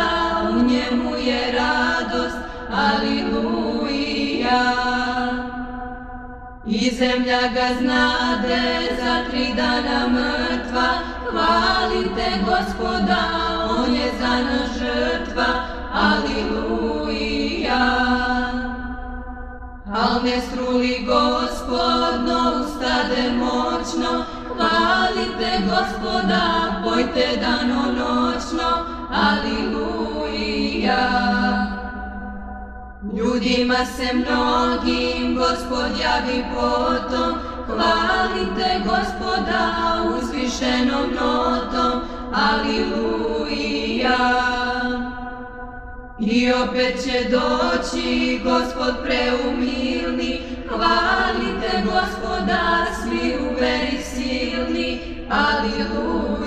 [0.51, 2.37] u njemu je radost,
[2.70, 4.62] aliluja.
[6.66, 10.89] I zemlja ga znade za tri dana mrtva,
[11.30, 13.22] hvalite gospoda,
[13.78, 15.47] on je za nas žrtva,
[15.93, 16.91] aliluja.
[19.95, 26.43] Al ne struli gospodno, ustade moćno, hvalite gospoda,
[26.84, 28.68] pojte dano noćno,
[29.12, 31.03] aliluja.
[33.16, 39.72] Ljudima se mnogim gospod javi potom, hvalite gospoda
[40.18, 42.01] uzvišenom notom,
[42.32, 43.12] aliluja.
[46.26, 54.98] I opet će doći gospod preumilni, hvalite gospoda svi u veri silni,
[55.30, 56.42] aliluja.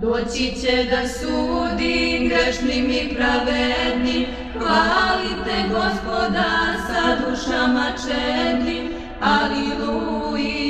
[0.00, 4.26] Doći će da sudi grešnim i pravednim,
[4.58, 8.88] hvalite gospoda sa dušama čednim,
[9.20, 10.66] aliluja.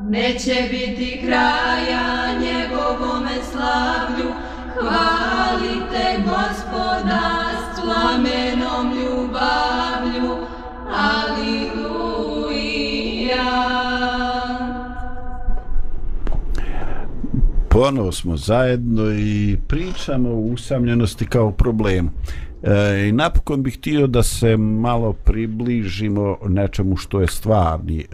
[0.00, 2.16] Neće biti kraja
[3.00, 4.32] Bogome slavlju,
[4.74, 7.20] hvalite gospoda
[7.62, 10.36] s plamenom ljubavlju,
[10.90, 11.76] aliluja.
[17.68, 22.10] Ponovo smo zajedno i pričamo o usamljenosti kao problemu.
[22.62, 28.04] E, I napokon bih htio da se malo približimo nečemu što je stvarni e,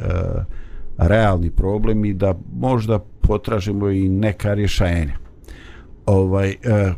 [0.98, 5.16] realni problem i da možda potražimo i neka rješenja.
[6.06, 6.92] Ovaj, e,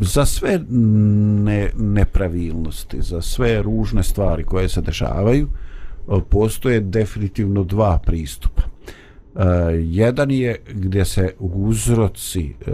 [0.00, 7.98] za sve ne, nepravilnosti, za sve ružne stvari koje se dešavaju, e, postoje definitivno dva
[7.98, 8.62] pristupa.
[8.62, 9.42] E,
[9.80, 12.72] jedan je gdje se uzroci e,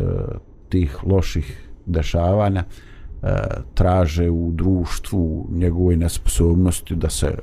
[0.69, 3.29] tih loših dešavanja e,
[3.75, 7.35] traže u društvu njegovoj nesposobnosti da se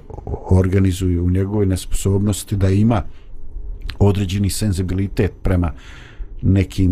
[0.49, 3.03] organizuju, u njegovoj nesposobnosti da ima
[3.99, 5.71] određeni senzibilitet prema
[6.41, 6.91] nekim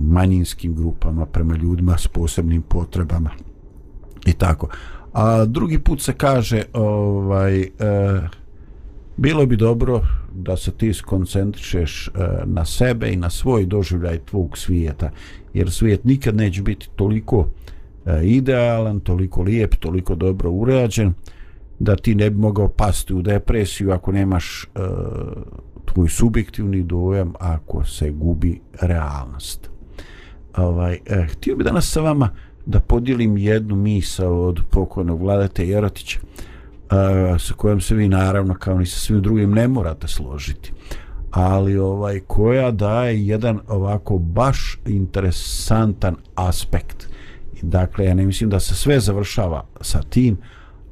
[0.00, 3.30] manjinskim grupama, prema ljudima s posebnim potrebama
[4.26, 4.68] i tako.
[5.12, 7.68] A drugi put se kaže ovaj e,
[9.16, 10.02] bilo bi dobro
[10.34, 12.10] da se ti skoncentrišeš e,
[12.44, 15.10] na sebe i na svoj doživljaj tvog svijeta
[15.54, 17.48] jer svijet nikad neće biti toliko
[18.06, 21.14] e, idealan, toliko lijep, toliko dobro urađen
[21.78, 24.80] da ti ne bi mogao pasti u depresiju ako nemaš e,
[25.96, 29.70] tvoj subjektivni dojam ako se gubi realnost.
[30.56, 32.30] Ovaj, eh, htio bi danas sa vama
[32.66, 38.78] da podijelim jednu misao od pokojnog vladate Jerotića eh, sa kojom se vi naravno kao
[38.78, 40.72] ni sa svim drugim ne morate složiti
[41.30, 47.08] ali ovaj koja daje jedan ovako baš interesantan aspekt
[47.62, 50.36] dakle ja ne mislim da se sve završava sa tim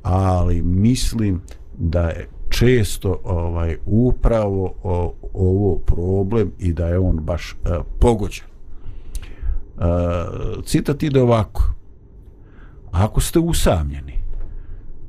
[0.02, 1.40] ali mislim
[1.78, 8.44] da je često ovaj upravo o, ovo problem i da je on baš e, pogođen.
[8.44, 8.50] E,
[10.64, 11.74] citat ide ovako.
[12.90, 14.18] Ako ste usamljeni,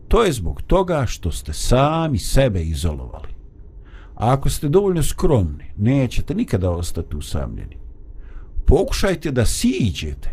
[0.07, 3.35] to je zbog toga što ste sami sebe izolovali.
[4.15, 7.77] A ako ste dovoljno skromni, nećete nikada ostati usamljeni.
[8.65, 10.29] Pokušajte da siđete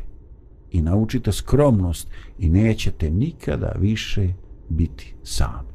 [0.70, 2.08] i naučite skromnost
[2.38, 4.28] i nećete nikada više
[4.68, 5.71] biti sami.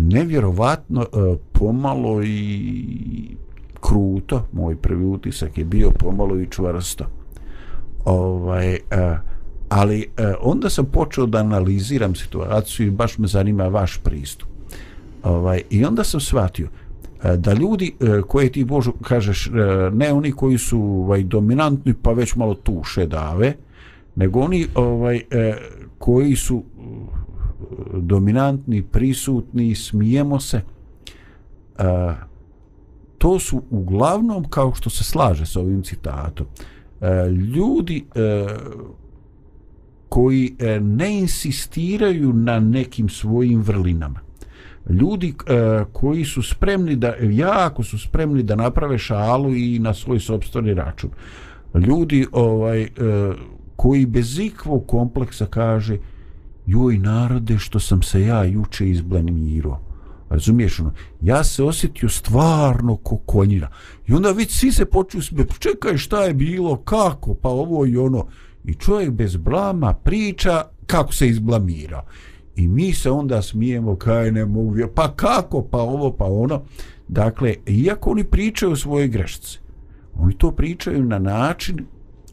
[0.00, 1.06] Nevjerovatno e,
[1.52, 3.36] pomalo i
[3.80, 7.04] kruto, moj prvi utisak je bio pomalo i čvrsto.
[8.04, 8.80] Ovaj, e,
[9.68, 14.48] ali e, onda sam počeo da analiziram situaciju i baš me zanima vaš pristup.
[15.22, 16.68] Ovaj, I onda sam shvatio
[17.24, 19.50] e, da ljudi uh, koje ti Božu kažeš,
[19.92, 23.54] ne oni koji su ovaj, dominantni pa već malo tuše dave,
[24.16, 25.20] nego oni ovaj,
[25.98, 26.62] koji su
[28.00, 30.60] dominantni, prisutni, smijemo se,
[31.78, 32.14] E,
[33.18, 36.46] to su uglavnom kao što se slaže sa ovim citatom
[37.00, 38.46] e, ljudi e,
[40.08, 44.20] koji e, ne insistiraju na nekim svojim vrlinama.
[44.90, 50.20] Ljudi e, koji su spremni da jako su spremni da naprave šalu i na svoj
[50.20, 51.10] sopstveni račun.
[51.74, 52.88] Ljudi ovaj e,
[53.76, 55.98] koji bez ikvog kompleksa kaže
[56.66, 59.94] joj narode što sam se ja juče izblenmirao
[60.30, 60.92] Razumiješ ono?
[61.20, 63.68] Ja se osjetio stvarno ko konjina.
[64.06, 67.96] I onda vidi svi se počuju smije, čekaj šta je bilo, kako, pa ovo i
[67.96, 68.26] ono.
[68.64, 72.04] I čovjek bez blama priča kako se izblamira.
[72.56, 76.62] I mi se onda smijemo, kaj ne mogu, pa kako, pa ovo, pa ono.
[77.08, 79.58] Dakle, iako oni pričaju o svoje grešce,
[80.14, 81.86] oni to pričaju na način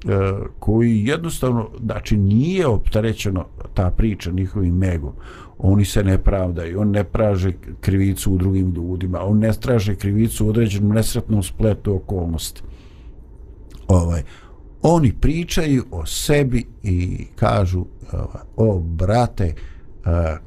[0.06, 5.14] E, koji jednostavno, znači nije optarećeno ta priča njihovim megom
[5.64, 10.45] oni se ne pravdaju, on ne praže krivicu u drugim ljudima, on ne straže krivicu
[10.45, 12.62] u određenom nesretnom spletu okolnosti.
[13.88, 14.24] Ovaj,
[14.82, 19.54] oni pričaju o sebi i kažu ovaj, o brate e,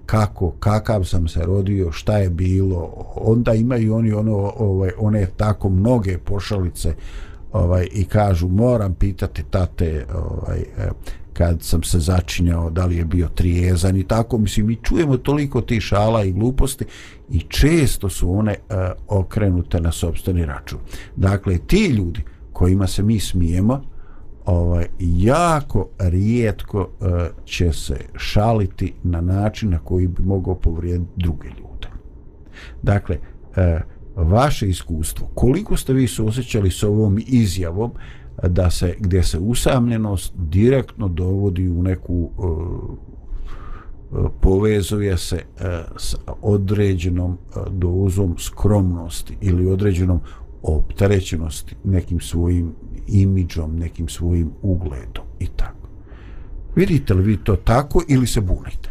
[0.06, 5.68] kako, kakav sam se rodio, šta je bilo, onda imaju oni ono, ovaj, one tako
[5.68, 6.94] mnoge pošalice
[7.54, 10.90] ovaj, i kažu moram pitati tate ovaj, e,
[11.32, 14.38] kad sam se začinjao da li je bio trijezan i tako.
[14.38, 16.84] Mislim mi čujemo toliko ti šala i gluposti
[17.30, 18.76] i često su one uh,
[19.08, 20.78] okrenute na sobstveni račun.
[21.16, 22.20] Dakle ti ljudi
[22.52, 23.82] kojima se mi smijemo
[24.46, 27.08] ovaj jako rijetko uh,
[27.44, 31.88] će se šaliti na način na koji bi mogao povrijediti druge ljude.
[32.82, 37.92] Dakle uh, vaše iskustvo koliko ste vi se osjećali s ovom izjavom
[38.42, 42.44] da se gdje se usamljenost direktno dovodi u neku e,
[44.40, 45.42] povezuje se e,
[45.96, 50.20] s određenom e, dozom skromnosti ili određenom
[50.62, 52.72] opterećenosti nekim svojim
[53.08, 55.88] imidžom, nekim svojim ugledom i tako.
[56.76, 58.90] Vidite li vi to tako ili se bunite?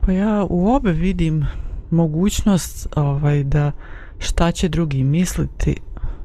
[0.00, 1.46] Pa ja u obe vidim
[1.90, 3.72] mogućnost ovaj da
[4.18, 5.76] šta će drugi misliti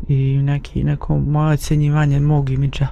[0.08, 2.88] i neki, neko moje ocjenjivanje mog imidža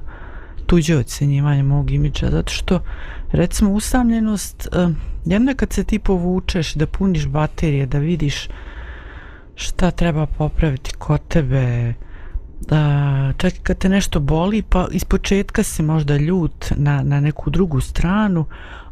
[0.66, 2.80] tuđe ocjenjivanje mog imidža zato što
[3.32, 4.92] recimo usamljenost uh,
[5.26, 8.48] jedno je kad se ti povučeš da puniš baterije da vidiš
[9.56, 11.94] šta treba popraviti kod tebe
[12.68, 17.50] da čak kad te nešto boli pa iz početka si možda ljut na, na neku
[17.50, 18.46] drugu stranu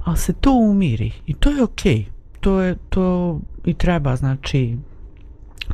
[0.04, 2.06] ali se to umiri i to je okej okay.
[2.40, 4.78] to je to i treba znači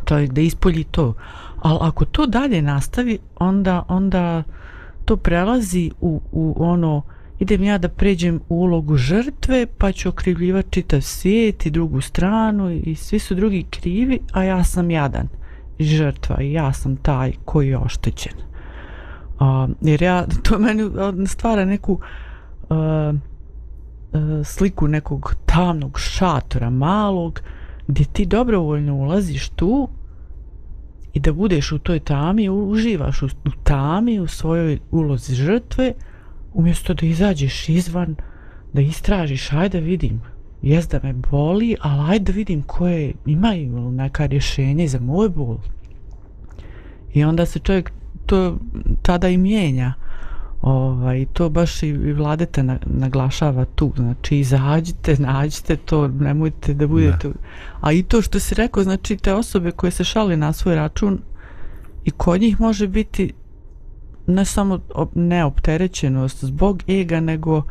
[0.05, 1.13] čovjek da ispolji to.
[1.61, 4.43] Ali ako to dalje nastavi onda onda
[5.05, 7.01] to prelazi u, u ono
[7.39, 12.71] idem ja da pređem u ulogu žrtve pa ću okrivljivati čitav svijet i drugu stranu
[12.71, 15.27] i svi su drugi krivi a ja sam jadan
[15.79, 18.33] žrtva i ja sam taj koji je oštećen.
[19.39, 20.83] Uh, jer ja to meni
[21.27, 21.99] stvara neku uh,
[22.69, 27.41] uh, sliku nekog tamnog šatora malog
[27.87, 29.89] gdje ti dobrovoljno ulaziš tu
[31.13, 35.93] i da budeš u toj tami, uživaš u, u tami, u svojoj ulozi žrtve,
[36.53, 38.15] umjesto da izađeš izvan,
[38.73, 40.21] da istražiš, ajde vidim,
[40.61, 45.57] jes da me boli, ali ajde vidim koje imaju neka rješenje za moj bol.
[47.13, 47.91] I onda se čovjek
[48.25, 48.57] to
[49.01, 49.93] tada i mijenja.
[50.61, 53.93] Ovaj, to baš i, i vladete na, naglašava tu.
[53.95, 57.27] Znači, izađite, nađite to, nemojte da budete...
[57.27, 57.33] Ne.
[57.81, 61.19] A i to što si rekao, znači, te osobe koje se šali na svoj račun
[62.03, 63.33] i kod njih može biti
[64.27, 64.79] ne samo
[65.15, 67.63] neopterećenost zbog ega, nego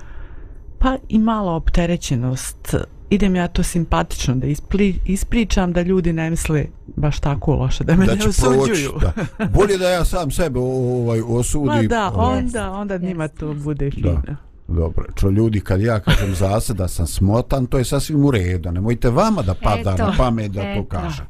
[0.78, 2.74] pa i mala opterećenost
[3.10, 7.96] idem ja to simpatično da ispli, ispričam da ljudi ne misle baš tako loše da
[7.96, 8.92] me da ne osuđuju.
[9.00, 9.12] da.
[9.46, 11.66] Bolje da ja sam sebe ovaj osudim.
[11.66, 12.38] Ma da, ovaj.
[12.38, 14.22] onda, onda njima to bude fino.
[14.68, 18.30] Dobro, čo ljudi kad ja kažem za se da sam smotan, to je sasvim u
[18.30, 18.72] redu.
[18.72, 20.82] Nemojte vama da pada Eto, na pamet da eto.
[20.82, 21.26] to kažem.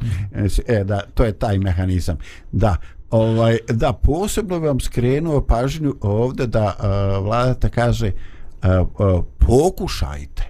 [0.66, 2.18] E, da, to je taj mehanizam.
[2.53, 2.77] Da,
[3.11, 10.43] ovaj, da posebno bi vam skrenuo pažnju ovdje da uh, vladata kaže uh, uh, pokušajte,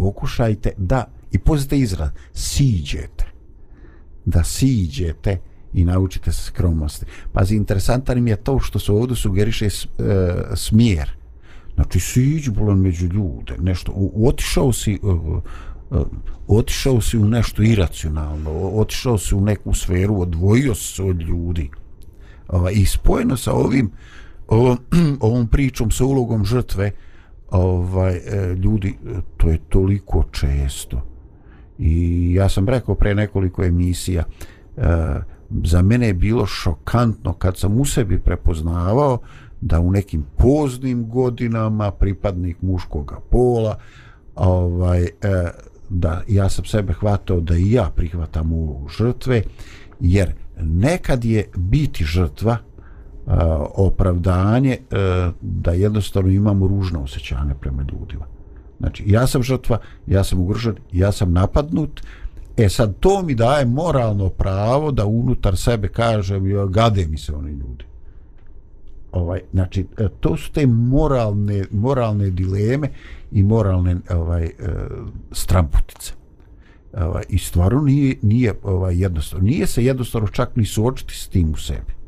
[0.00, 3.24] pokušajte da, i pozite izraz, siđete.
[4.24, 5.38] Da siđete
[5.74, 7.06] i naučite se skromnosti.
[7.32, 9.70] Pazi, interesantan mi je to što se ovdje sugeriše e,
[10.54, 11.10] smjer.
[11.74, 14.96] Znači, siđ bolan među ljude, nešto, otišao si, e,
[15.96, 16.00] e,
[16.48, 21.70] otišao si u nešto iracionalno, otišao si u neku sferu, odvojio se od ljudi.
[22.48, 23.90] Ovaj, I spojeno sa ovim,
[24.48, 24.78] ovom,
[25.20, 26.90] ovom pričom, sa ulogom žrtve,
[27.50, 28.94] ovaj, e, ljudi,
[29.36, 31.02] to je toliko često.
[31.78, 34.24] I ja sam rekao pre nekoliko emisija,
[34.76, 34.82] e,
[35.64, 39.18] za mene je bilo šokantno kad sam u sebi prepoznavao
[39.60, 43.78] da u nekim poznim godinama pripadnik muškog pola
[44.34, 45.08] ovaj, e,
[45.88, 49.42] da ja sam sebe hvatao da i ja prihvatam ulogu žrtve
[50.00, 50.32] jer
[50.62, 52.56] nekad je biti žrtva
[53.26, 53.32] uh,
[53.74, 58.26] opravdanje uh, da jednostavno imamo ružno osjećanje prema ljudima.
[58.78, 62.00] Znači, ja sam žrtva, ja sam ugrožen, ja sam napadnut,
[62.56, 67.34] e sad to mi daje moralno pravo da unutar sebe kažem, "Jo, gade mi se
[67.34, 67.84] oni ljudi.
[69.12, 72.88] Ovaj, znači, e, to su te moralne, moralne dileme
[73.32, 74.50] i moralne ovaj, e,
[75.32, 76.12] stramputice.
[76.96, 79.46] Ovaj, I stvarno nije, nije ovaj, jednostavno.
[79.46, 81.99] Nije se jednostavno čak ni suočiti s tim u sebi.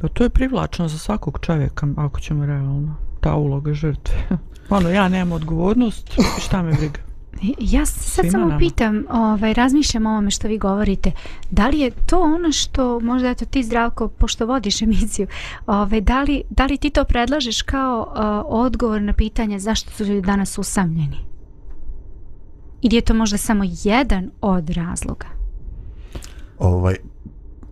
[0.00, 2.94] Pa to je privlačno za svakog čovjeka, ako ćemo realno.
[3.20, 4.14] Ta uloga žrtve.
[4.70, 7.00] ono, ja nemam odgovornost, šta me briga.
[7.60, 8.58] Ja se sad Svima samo nama.
[8.58, 11.12] pitam, ovaj, razmišljam o ovome što vi govorite,
[11.50, 15.26] da li je to ono što, možda eto ti zdravko, pošto vodiš emisiju,
[15.66, 18.16] ovaj, da, li, da li ti to predlažeš kao uh,
[18.64, 21.16] odgovor na pitanje zašto su ljudi danas usamljeni?
[22.82, 25.26] Ili je to možda samo jedan od razloga?
[26.58, 26.96] Ovaj,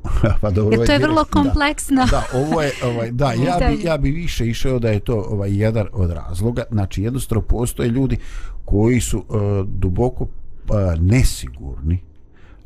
[0.41, 2.05] pa dobro, Jer ovaj to je vrlo kompleksno.
[2.05, 5.27] Da, da, ovo je, ovaj, da, ja bi, ja bi više išao da je to
[5.29, 6.63] ovaj jedan od razloga.
[6.71, 8.17] Znači, jednostavno postoje ljudi
[8.65, 9.35] koji su uh,
[9.69, 10.31] duboko uh,
[11.01, 12.01] nesigurni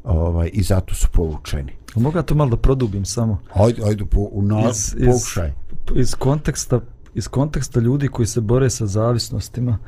[0.04, 1.72] ovaj, i zato su povučeni.
[1.94, 3.40] Mogu ja to malo da produbim samo?
[3.54, 5.52] Ajde, ajde, po, u na, Iz- iz- pokušaj.
[5.94, 6.80] iz konteksta
[7.14, 9.78] iz konteksta ljudi koji se bore sa zavisnostima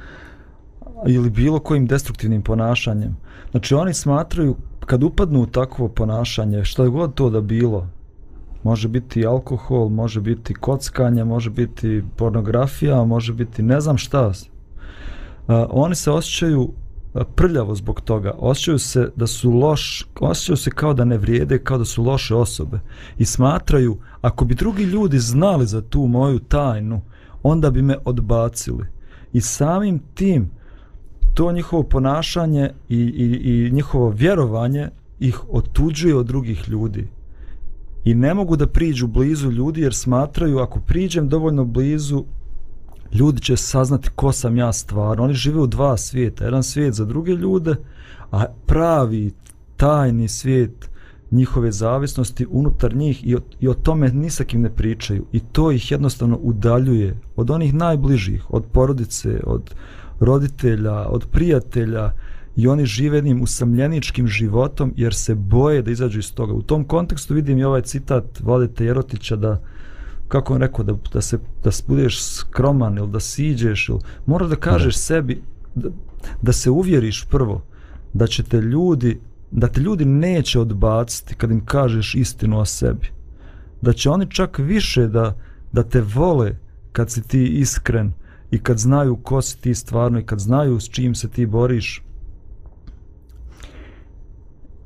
[1.07, 3.16] ili bilo kojim destruktivnim ponašanjem.
[3.51, 4.57] Znači oni smatraju
[4.91, 7.86] kad upadnu u takvo ponašanje, šta god to da bilo,
[8.62, 14.26] može biti alkohol, može biti kockanje, može biti pornografija, može biti ne znam šta.
[14.26, 14.34] Uh,
[15.70, 16.72] oni se osjećaju
[17.34, 18.34] prljavo zbog toga.
[18.38, 22.34] Osjećaju se da su loš, osjećaju se kao da ne vrijede, kao da su loše
[22.34, 22.80] osobe.
[23.18, 27.01] I smatraju, ako bi drugi ljudi znali za tu moju tajnu,
[27.43, 28.86] onda bi me odbacili.
[29.32, 30.51] I samim tim,
[31.35, 34.89] to njihovo ponašanje i, i, i njihovo vjerovanje
[35.20, 37.09] ih otuđuje od drugih ljudi.
[38.05, 42.24] I ne mogu da priđu blizu ljudi jer smatraju ako priđem dovoljno blizu
[43.12, 45.24] ljudi će saznati ko sam ja stvarno.
[45.24, 46.45] Oni žive u dva svijeta.
[46.45, 47.76] Jedan svijet za druge ljude,
[48.31, 49.33] a pravi
[49.76, 50.91] tajni svijet
[51.31, 55.26] njihove zavisnosti unutar njih i o, i o tome ni sa kim ne pričaju.
[55.33, 59.74] I to ih jednostavno udaljuje od onih najbližih, od porodice, od
[60.21, 62.12] roditelja, od prijatelja
[62.57, 66.53] i oni žive jednim usamljeničkim životom jer se boje da izađu iz toga.
[66.53, 69.62] U tom kontekstu vidim i ovaj citat Vladete Jerotića da
[70.29, 74.57] kako on rekao, da, da se da budeš skroman ili da siđeš ili moraš da
[74.57, 75.43] kažeš sebi
[75.75, 75.89] da,
[76.43, 77.62] da se uvjeriš prvo
[78.12, 83.09] da će te ljudi da te ljudi neće odbaciti kad im kažeš istinu o sebi.
[83.83, 85.37] Da će oni čak više da,
[85.73, 86.59] da te vole
[86.93, 88.12] kad si ti iskren
[88.51, 92.03] i kad znaju ko si ti stvarno i kad znaju s čim se ti boriš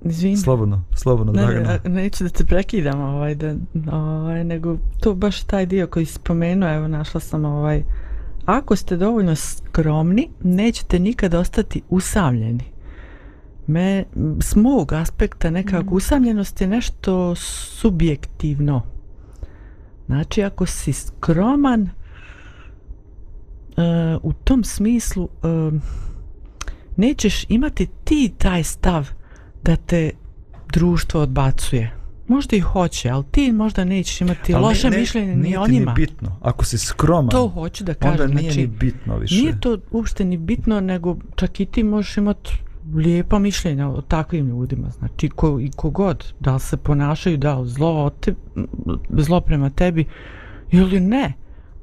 [0.02, 0.36] Izvini.
[0.36, 1.78] slobodno, slobodno Ne, Dragana.
[1.84, 3.54] ne, neću da te prekidam, ovaj, da,
[3.92, 7.82] ovaj, nego to baš taj dio koji si spomenuo, evo našla sam ovaj,
[8.44, 12.64] ako ste dovoljno skromni, nećete nikad ostati usamljeni.
[13.66, 14.04] Me,
[14.40, 15.96] s mog aspekta nekako mm.
[15.96, 18.82] usamljenost je nešto subjektivno.
[20.06, 22.03] Znači, ako si skroman, uh,
[24.22, 25.74] u tom smislu uh,
[26.96, 29.08] nećeš imati ti taj stav
[29.62, 30.10] da te
[30.72, 31.92] društvo odbacuje.
[32.28, 35.66] Možda i hoće, ali ti možda nećeš imati Ali loše ne- mišljenje ni nije o
[35.68, 35.90] njima.
[35.90, 36.36] Ni bitno.
[36.42, 38.12] Ako si skroman, To hoću da kažem.
[38.12, 39.34] onda nije znači, ni bitno više.
[39.34, 42.50] Nije to uopšte ni bitno, nego čak i ti možeš imati
[42.94, 44.90] lijepa mišljenja o takvim ljudima.
[44.90, 48.34] Znači, ko, i kogod, da li se ponašaju, da li zlo, te,
[49.10, 50.04] zlo prema tebi
[50.70, 51.32] ili ne.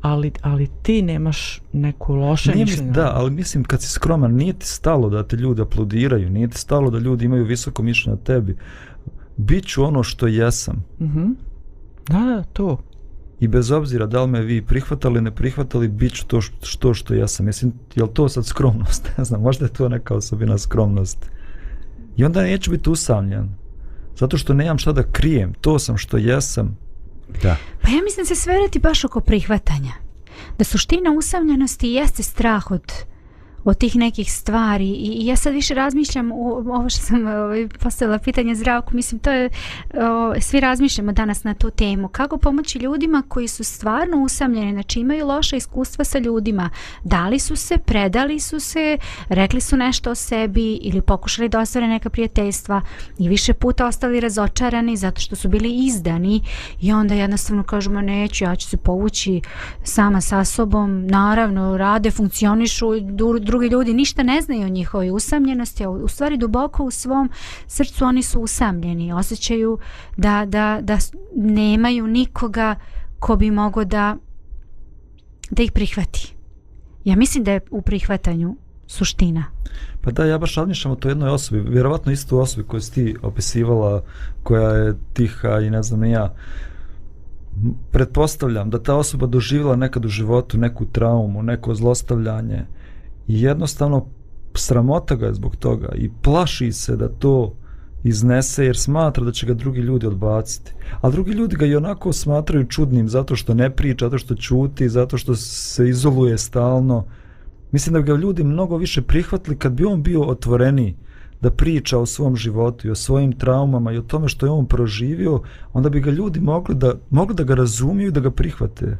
[0.01, 2.91] Ali, ali ti nemaš neku loše Nije mi- mišljenje.
[2.91, 6.57] Da, ali mislim kad si skroman, nije ti stalo da te ljudi aplodiraju, nije ti
[6.57, 8.57] stalo da ljudi imaju visoko mišljenje o tebi.
[9.37, 10.83] Biću ono što jesam.
[11.01, 11.25] Mhm.
[12.07, 12.81] Da, da, to.
[13.39, 16.93] I bez obzira da li me vi prihvatali, ne prihvatali, bit ću to što, što,
[16.93, 17.45] što ja sam.
[17.45, 19.09] Mislim, je li to sad skromnost?
[19.17, 21.27] Ne znam, možda je to neka osobina skromnosti.
[22.17, 23.49] I onda neću biti usamljen.
[24.17, 25.53] Zato što nemam šta da krijem.
[25.61, 26.77] To sam što jesam.
[27.43, 27.57] Da.
[27.81, 29.91] Pa ja mislim se sverati baš oko prihvatanja.
[30.57, 32.93] Da suština usamljenosti jeste strah od
[33.63, 34.89] od tih nekih stvari.
[34.89, 39.19] I, i ja sad više razmišljam u ovo što sam ovaj, postavila pitanje zdravku, mislim
[39.19, 39.49] to je
[39.93, 42.07] o, svi razmišljamo danas na tu temu.
[42.07, 46.69] Kako pomoći ljudima koji su stvarno usamljeni znači imaju loša iskustva sa ljudima?
[47.03, 48.97] Dali su se, predali su se
[49.29, 52.81] rekli su nešto o sebi ili pokušali da ostvare neka prijateljstva
[53.17, 56.41] i više puta ostali razočarani zato što su bili izdani
[56.81, 59.41] i onda jednostavno kažemo neću, ja ću se povući
[59.83, 65.83] sama sa sobom, naravno rade, funkcionišu, du- drugi ljudi ništa ne znaju o njihovoj usamljenosti,
[65.83, 67.29] a u stvari duboko u svom
[67.67, 69.77] srcu oni su usamljeni, osjećaju
[70.17, 70.97] da, da, da
[71.35, 72.75] nemaju nikoga
[73.19, 74.15] ko bi mogo da
[75.49, 76.35] da ih prihvati.
[77.03, 78.55] Ja mislim da je u prihvatanju
[78.87, 79.43] suština.
[80.01, 83.15] Pa da, ja baš razmišljam o toj jednoj osobi, vjerovatno istu osobi koju si ti
[83.21, 84.03] opisivala,
[84.43, 86.33] koja je tiha i ne znam ni ja.
[87.91, 92.65] Pretpostavljam da ta osoba doživjela nekad u životu neku traumu, neko zlostavljanje
[93.27, 94.05] jednostavno
[94.55, 97.53] sramota ga je zbog toga i plaši se da to
[98.03, 100.71] iznese jer smatra da će ga drugi ljudi odbaciti.
[101.01, 104.89] A drugi ljudi ga i onako smatraju čudnim zato što ne priča, zato što ćuti,
[104.89, 107.05] zato što se izoluje stalno.
[107.71, 110.95] Mislim da bi ga ljudi mnogo više prihvatili kad bi on bio otvoreniji
[111.41, 114.65] da priča o svom životu i o svojim traumama i o tome što je on
[114.65, 115.41] proživio,
[115.73, 118.97] onda bi ga ljudi mogli da, mogli da ga razumiju i da ga prihvate.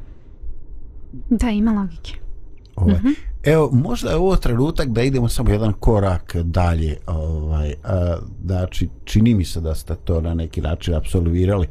[1.30, 2.13] Da, ima logike.
[2.76, 2.99] Ovaj.
[3.43, 6.97] Evo, možda je ovo trenutak da idemo samo jedan korak dalje.
[7.07, 11.67] Ovaj, a, znači, čini mi se da ste to na neki način absolvirali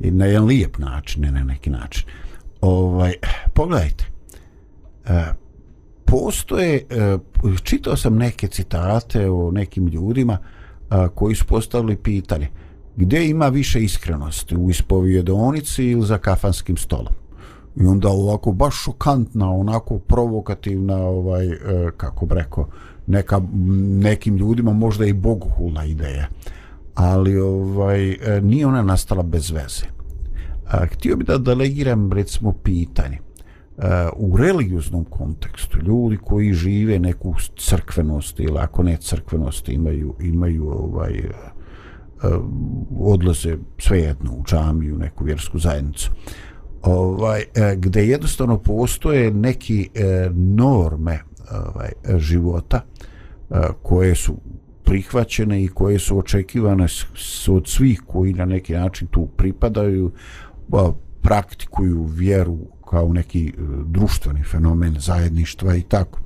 [0.00, 2.04] i na jedan lijep način, ne na neki način.
[2.60, 3.12] Ovaj,
[3.54, 4.04] pogledajte,
[5.06, 5.24] e,
[6.04, 7.18] postoje, e,
[7.62, 10.38] čitao sam neke citate o nekim ljudima
[10.90, 12.48] a, koji su postavili pitanje
[12.96, 17.12] gdje ima više iskrenosti u ispovjedonici ili za kafanskim stolom
[17.76, 21.56] i onda ovako baš šokantna onako provokativna ovaj e,
[21.96, 22.68] kako bi rekao
[23.06, 23.40] neka
[24.02, 26.26] nekim ljudima možda i bogohulna ideja.
[26.94, 29.86] Ali ovaj e, nije ona nastala bez veze.
[30.66, 33.82] A, htio bi da delegiram recimo pitanje e,
[34.16, 35.78] u religioznom kontekstu.
[35.78, 42.28] Ljudi koji žive neku crkvenost ili ako ne crkvenost imaju imaju ovaj e, e
[43.00, 46.10] odlaze svejedno u džamiju, neku vjersku zajednicu
[46.82, 51.20] ovaj, gdje gde jednostavno postoje neki e, norme
[51.50, 52.80] ovaj, života
[53.50, 54.36] e, koje su
[54.84, 56.86] prihvaćene i koje su očekivane
[57.48, 60.12] od svih koji na neki način tu pripadaju
[61.22, 62.58] praktikuju vjeru
[62.90, 63.52] kao neki e,
[63.86, 66.20] društveni fenomen zajedništva i tako.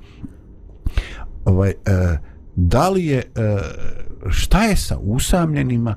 [1.45, 1.73] Ovaj,
[2.55, 3.23] da li je
[4.29, 5.95] šta je sa usamljenima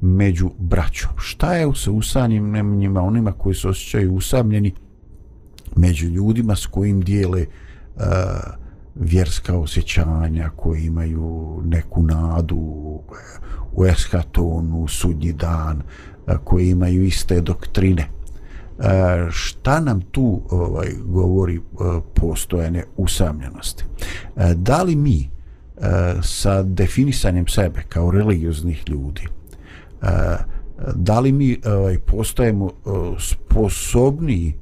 [0.00, 1.10] među braćom.
[1.16, 4.74] Šta je sa usamljenima onima koji se osjećaju usamljeni
[5.76, 7.46] među ljudima s kojim dijele
[7.96, 8.02] uh,
[8.94, 12.56] vjerska osjećanja koji imaju neku nadu
[13.72, 15.82] u eskatonu, sudnji dan
[16.26, 18.08] uh, koji imaju iste doktrine?
[18.78, 18.84] Uh,
[19.30, 23.84] šta nam tu ovaj govori uh, usamljenosti?
[24.36, 25.30] Uh, da li mi
[25.76, 25.84] uh,
[26.22, 29.37] sa definisanjem sebe kao religioznih ljudi
[30.94, 34.54] da li mi ovaj, postajemo eh, sposobniji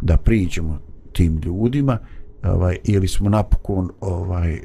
[0.00, 0.78] da priđemo
[1.12, 1.98] tim ljudima
[2.44, 4.60] ovaj, ili smo napokon ovaj, eh,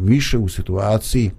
[0.00, 1.30] više u situaciji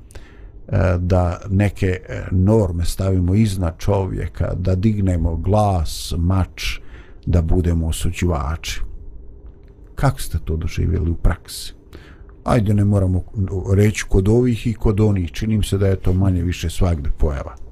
[0.67, 1.99] eh, da neke
[2.31, 6.79] norme stavimo iznad čovjeka, da dignemo glas, mač,
[7.25, 8.81] da budemo osuđivači.
[9.95, 11.73] Kako ste to doživjeli u praksi?
[12.43, 13.23] Ajde, ne moramo
[13.73, 15.31] reći kod ovih i kod onih.
[15.31, 17.68] Činim se da je to manje više svakde pojava.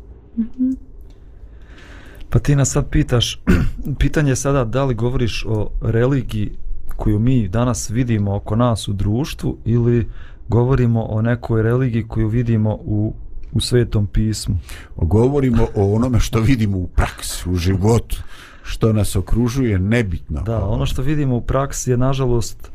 [2.29, 3.41] Pa ti nas sad pitaš,
[3.99, 6.51] pitanje je sada da li govoriš o religiji
[6.95, 10.07] koju mi danas vidimo oko nas u društvu ili
[10.47, 13.13] govorimo o nekoj religiji koju vidimo u,
[13.53, 14.57] u svetom pismu.
[14.95, 18.23] Govorimo o onome što vidimo u praksi, u životu,
[18.63, 20.41] što nas okružuje, nebitno.
[20.41, 22.71] Da, ono što vidimo u praksi je nažalost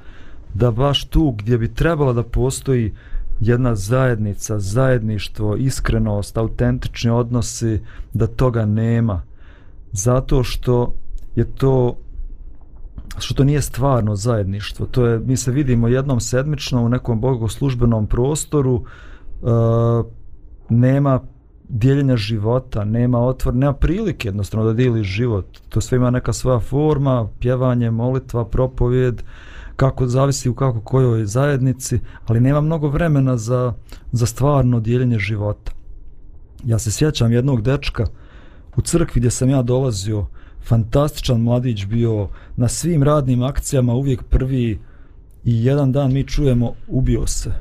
[0.54, 2.92] da baš tu gdje bi trebala da postoji
[3.42, 7.80] jedna zajednica, zajedništvo, iskrenost, autentični odnosi,
[8.12, 9.22] da toga nema.
[9.92, 10.94] Zato što
[11.36, 11.96] je to
[13.18, 14.86] što to nije stvarno zajedništvo.
[14.86, 19.46] To je, mi se vidimo jednom sedmično u nekom bogoslužbenom prostoru, e,
[20.68, 21.20] nema
[21.68, 25.46] dijeljenja života, nema otvor, nema prilike jednostavno da dijeli život.
[25.68, 29.22] To sve ima neka svoja forma, pjevanje, molitva, propovjed,
[29.76, 33.74] kako zavisi u kako kojoj zajednici, ali nema mnogo vremena za,
[34.12, 35.72] za stvarno dijeljenje života.
[36.64, 38.06] Ja se sjećam jednog dečka
[38.76, 40.26] u crkvi gdje sam ja dolazio,
[40.64, 44.78] fantastičan mladić bio na svim radnim akcijama uvijek prvi
[45.44, 47.52] i jedan dan mi čujemo ubio se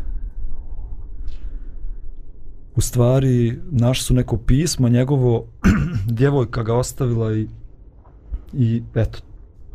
[2.75, 5.45] u stvari naš su neko pismo njegovo
[6.17, 7.47] djevojka ga ostavila i
[8.53, 9.19] i eto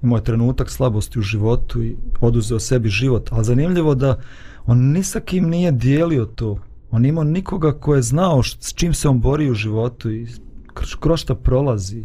[0.03, 4.18] imao je trenutak slabosti u životu i oduzeo sebi život ali zanimljivo da
[4.66, 6.59] on ni sa kim nije dijelio to
[6.90, 10.26] on imao nikoga ko je znao s čim se on bori u životu i
[10.74, 12.05] kroz šta prolazi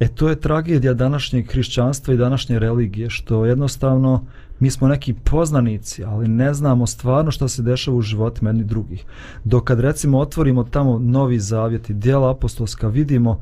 [0.00, 4.24] E to je tragedija današnjeg hrišćanstva i današnje religije, što jednostavno
[4.60, 9.04] mi smo neki poznanici, ali ne znamo stvarno što se dešava u životima meni drugih.
[9.44, 13.40] Dok kad recimo otvorimo tamo novi zavjet i dijela apostolska, vidimo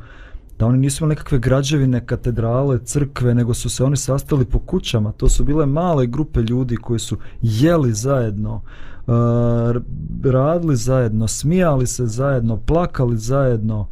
[0.59, 5.13] da oni nisu imali nekakve građevine, katedrale, crkve, nego su se oni sastali po kućama.
[5.13, 8.55] To su bile male grupe ljudi koji su jeli zajedno,
[9.07, 9.13] uh,
[10.25, 13.89] radili zajedno, smijali se zajedno, plakali zajedno,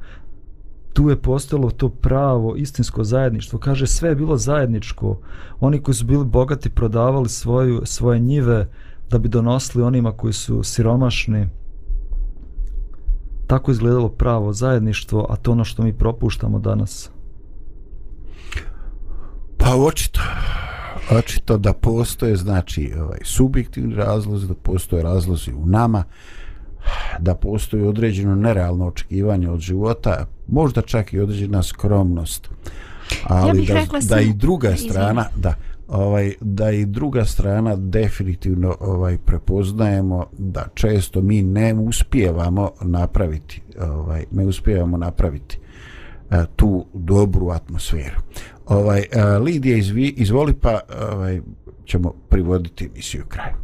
[0.93, 3.59] tu je postalo to pravo istinsko zajedništvo.
[3.59, 5.19] Kaže, sve je bilo zajedničko.
[5.61, 8.69] Oni koji su bili bogati prodavali svoju, svoje njive
[9.11, 11.49] da bi donosili onima koji su siromašni.
[13.47, 17.11] Tako izgledalo pravo zajedništvo, a to ono što mi propuštamo danas.
[19.57, 20.21] Pa očito,
[21.19, 26.05] očito da postoje znači ovaj, subjektivni razlozi, da postoje razlozi u nama,
[27.19, 32.49] da postoji određeno nerealno očekivanje od života, možda čak i određena skromnost.
[33.25, 35.55] Ali ja da, da i druga strana, da,
[35.89, 44.25] ovaj da i druga strana definitivno ovaj prepoznajemo da često mi ne uspijevamo napraviti ovaj
[44.31, 45.59] ne uspijevamo napraviti
[46.31, 48.21] a, tu dobru atmosferu.
[48.67, 50.81] Ovaj a, Lidija izvi, izvoli pa
[51.13, 51.41] ovaj
[51.85, 53.55] ćemo privoditi emisiju kraju.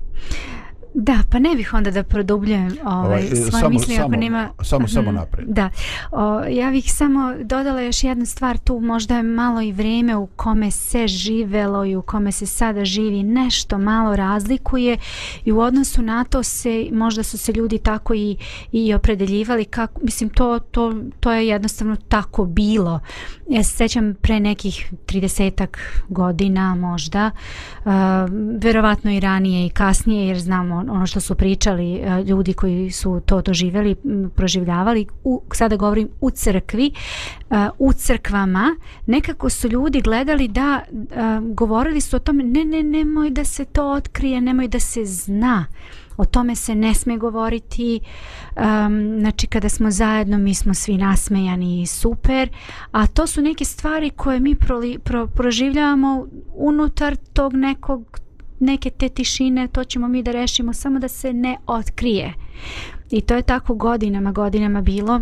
[0.94, 4.48] Da, pa ne bih onda da produbljujem ovaj, ovaj, svoje samo, misli samo, ako nema...
[4.62, 5.48] Samo, samo napred.
[5.48, 5.70] Da,
[6.10, 10.26] o, ja bih samo dodala još jednu stvar tu, možda je malo i vrijeme u
[10.26, 14.98] kome se živelo i u kome se sada živi nešto malo razlikuje
[15.44, 18.36] i u odnosu na to se, možda su se ljudi tako i,
[18.72, 23.00] i opredeljivali, kako, mislim, to, to, to je jednostavno tako bilo.
[23.48, 25.66] Ja se sećam pre nekih 30
[26.08, 27.30] godina možda,
[27.84, 27.92] uh,
[28.62, 33.20] verovatno i ranije i kasnije, jer znamo ono što su pričali e, ljudi koji su
[33.26, 33.96] to doživjeli,
[34.34, 36.92] proživljavali, u, sada govorim u crkvi,
[37.50, 38.76] e, u crkvama,
[39.06, 41.06] nekako su ljudi gledali da, e,
[41.54, 45.66] govorili su o tome, ne, ne, nemoj da se to otkrije, nemoj da se zna,
[46.20, 48.00] o tome se ne sme govoriti,
[48.56, 52.48] um, znači kada smo zajedno mi smo svi nasmejani i super,
[52.92, 58.20] a to su neke stvari koje mi proli, pro, proživljavamo unutar tog nekog
[58.60, 62.34] neke te tišine, to ćemo mi da rešimo, samo da se ne otkrije.
[63.10, 65.20] I to je tako godinama, godinama bilo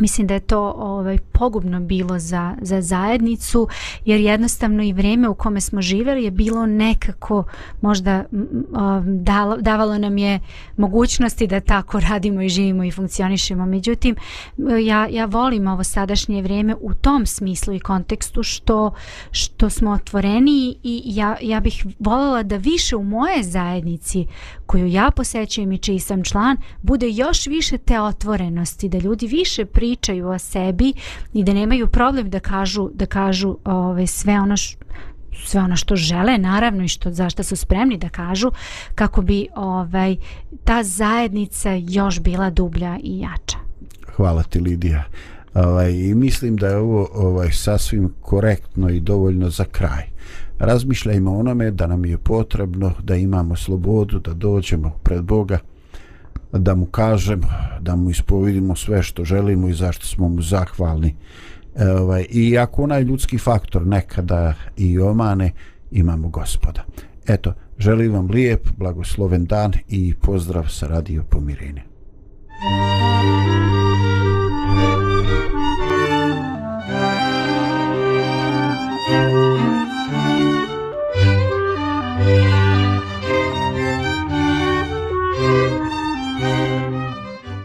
[0.00, 3.68] mislim da je to ovaj pogubno bilo za, za zajednicu
[4.04, 7.44] jer jednostavno i vrijeme u kome smo živjeli je bilo nekako
[7.80, 8.48] možda um,
[9.04, 10.40] dalo, davalo nam je
[10.76, 13.66] mogućnosti da tako radimo i živimo i funkcionišemo.
[13.66, 14.16] Međutim
[14.86, 18.94] ja, ja volim ovo sadašnje vrijeme u tom smislu i kontekstu što,
[19.30, 24.26] što smo otvoreni i ja, ja bih voljela da više u moje zajednici
[24.66, 29.64] koju ja posećujem i čiji sam član bude još više te otvorenosti da ljudi više
[29.90, 30.92] pričaju o sebi
[31.32, 34.76] i da nemaju problem da kažu da kažu ovaj sve ono š,
[35.46, 38.50] sve ono što žele naravno i što zašto su spremni da kažu
[38.94, 40.16] kako bi ovaj
[40.64, 43.58] ta zajednica još bila dublja i jača.
[44.16, 45.04] Hvala ti Lidija.
[45.54, 50.04] Ovaj i mislim da je ovo ovaj sasvim korektno i dovoljno za kraj.
[50.58, 55.58] Razmišljajmo onome da nam je potrebno da imamo slobodu da dođemo pred Boga
[56.52, 57.40] da mu kažem,
[57.80, 61.14] da mu ispovidimo sve što želimo i zašto smo mu zahvalni.
[61.76, 65.50] E, ovaj, I ako onaj ljudski faktor nekada i omane,
[65.90, 66.84] imamo gospoda.
[67.26, 71.82] Eto, želim vam lijep, blagosloven dan i pozdrav sa Radio Pomirine.
[72.62, 73.69] Thank you.